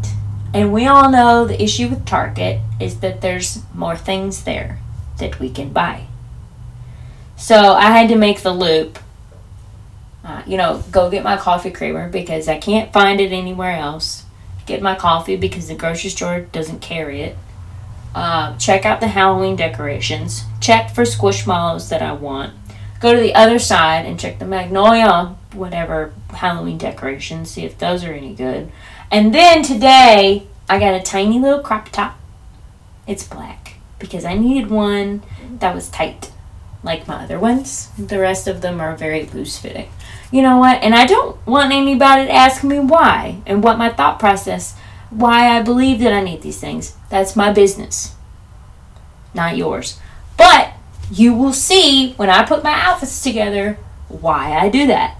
And 0.53 0.73
we 0.73 0.89
all 0.89 1.12
know 1.12 1.47
the 1.47 1.62
issue 1.62 1.87
with 1.87 2.05
Target 2.05 2.61
is 2.81 2.99
that 2.99 3.21
there's 3.21 3.62
more 3.73 3.97
things 3.97 4.43
there 4.43 4.81
that 5.19 5.39
we 5.39 5.49
can 5.49 5.73
buy. 5.73 6.09
So 7.37 7.75
I 7.75 7.93
had 7.93 8.09
to 8.09 8.16
make 8.16 8.41
the 8.41 8.53
loop 8.53 8.99
uh, 10.29 10.43
you 10.47 10.59
know, 10.59 10.85
go 10.91 11.11
get 11.11 11.24
my 11.24 11.39
coffee 11.39 11.70
creamer 11.70 12.07
because 12.07 12.49
I 12.49 12.59
can't 12.59 12.93
find 12.93 13.18
it 13.18 13.33
anywhere 13.33 13.74
else. 13.76 14.26
Get 14.66 14.83
my 14.83 14.95
coffee 14.95 15.37
because 15.37 15.68
the 15.68 15.74
grocery 15.74 16.11
store 16.11 16.43
doesn't 16.43 16.83
carry 16.83 17.22
it. 17.22 17.39
Uh, 18.14 18.55
check 18.59 18.85
out 18.85 19.01
the 19.01 19.09
Halloween 19.09 19.57
decorations. 19.57 20.45
Check 20.61 20.95
for 20.95 21.05
squishmallows 21.05 21.89
that 21.89 22.03
I 22.03 22.12
want. 22.12 22.53
Go 23.01 23.14
to 23.14 23.20
the 23.20 23.35
other 23.35 23.59
side 23.59 24.05
and 24.05 24.20
check 24.20 24.39
the 24.39 24.45
magnolia, 24.45 25.35
whatever 25.55 26.12
Halloween 26.29 26.76
decorations, 26.76 27.53
see 27.53 27.64
if 27.64 27.79
those 27.79 28.05
are 28.05 28.12
any 28.12 28.35
good. 28.35 28.70
And 29.11 29.35
then 29.35 29.62
today, 29.62 30.47
I 30.68 30.79
got 30.79 30.93
a 30.93 31.03
tiny 31.03 31.39
little 31.39 31.61
crop 31.61 31.89
top. 31.89 32.18
It's 33.07 33.26
black 33.26 33.76
because 33.99 34.26
I 34.26 34.35
needed 34.35 34.70
one 34.70 35.22
that 35.61 35.74
was 35.74 35.89
tight, 35.89 36.33
like 36.83 37.09
my 37.09 37.24
other 37.24 37.39
ones. 37.39 37.89
The 37.97 38.18
rest 38.18 38.47
of 38.47 38.61
them 38.61 38.79
are 38.79 38.95
very 38.95 39.24
loose 39.24 39.59
fitting 39.59 39.89
you 40.31 40.43
know 40.43 40.59
what? 40.59 40.83
And 40.83 40.95
I 40.95 41.07
don't 41.07 41.45
want 41.47 41.72
anybody 41.72 42.26
to 42.26 42.33
ask 42.33 42.62
me 42.62 42.79
why 42.79 43.41
and 43.47 43.62
what 43.62 43.79
my 43.79 43.89
thought 43.89 44.18
process, 44.18 44.76
why 45.11 45.57
I 45.57 45.62
believe 45.62 46.01
that 46.01 46.12
I 46.12 46.22
need 46.22 46.43
these 46.43 46.61
things. 46.61 46.97
That's 47.09 47.37
my 47.37 47.53
business, 47.53 48.14
not 49.33 49.57
yours. 49.57 49.99
But 50.37 50.74
you 51.11 51.35
will 51.35 51.55
see 51.55 52.12
when 52.14 52.29
I 52.29 52.45
put 52.45 52.62
my 52.62 52.72
outfits 52.72 53.22
together 53.22 53.79
why 54.09 54.53
I 54.53 54.68
do 54.68 54.87
that. 54.87 55.18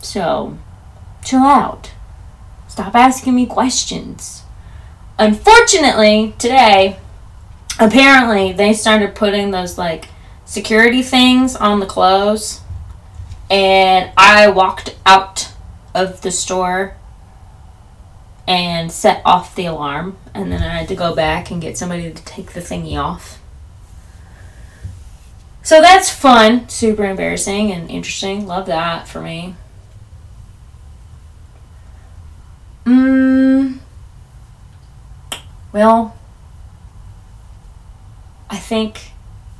So, 0.00 0.56
chill 1.24 1.40
out. 1.40 1.90
Stop 2.68 2.94
asking 2.94 3.34
me 3.34 3.46
questions. 3.46 4.42
Unfortunately, 5.18 6.34
today, 6.38 6.98
apparently 7.80 8.52
they 8.52 8.72
started 8.72 9.14
putting 9.16 9.50
those 9.50 9.78
like 9.78 10.08
security 10.44 11.02
things 11.02 11.56
on 11.56 11.80
the 11.80 11.86
clothes 11.86 12.60
and 13.50 14.10
I 14.16 14.48
walked 14.48 14.96
out 15.04 15.52
of 15.94 16.20
the 16.22 16.30
store 16.30 16.96
and 18.46 18.92
set 18.92 19.22
off 19.24 19.54
the 19.54 19.66
alarm. 19.66 20.16
And 20.34 20.52
then 20.52 20.62
I 20.62 20.78
had 20.78 20.88
to 20.88 20.94
go 20.94 21.14
back 21.14 21.50
and 21.50 21.60
get 21.60 21.78
somebody 21.78 22.12
to 22.12 22.24
take 22.24 22.52
the 22.52 22.60
thingy 22.60 22.96
off. 22.96 23.40
So 25.62 25.80
that's 25.80 26.10
fun, 26.10 26.68
super 26.68 27.04
embarrassing 27.04 27.72
and 27.72 27.90
interesting. 27.90 28.46
Love 28.46 28.66
that 28.66 29.08
for 29.08 29.20
me. 29.20 29.56
Mm, 32.84 33.78
well, 35.72 36.16
I 38.48 38.58
think 38.58 39.10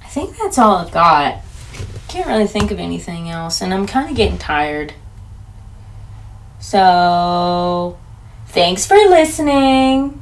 I 0.01 0.07
think 0.07 0.37
that's 0.39 0.59
all 0.59 0.77
I've 0.77 0.93
got. 0.93 1.43
Can't 2.17 2.29
really 2.29 2.47
think 2.47 2.71
of 2.71 2.79
anything 2.79 3.29
else, 3.29 3.61
and 3.61 3.75
I'm 3.75 3.87
kind 3.87 4.09
of 4.09 4.17
getting 4.17 4.39
tired. 4.39 4.95
So, 6.61 7.99
thanks 8.47 8.87
for 8.87 8.95
listening. 8.95 10.19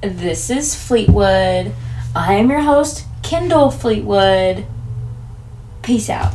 This 0.00 0.48
is 0.48 0.74
Fleetwood. 0.74 1.74
I 2.16 2.32
am 2.32 2.48
your 2.48 2.62
host, 2.62 3.04
Kendall 3.22 3.70
Fleetwood. 3.70 4.64
Peace 5.82 6.08
out. 6.08 6.32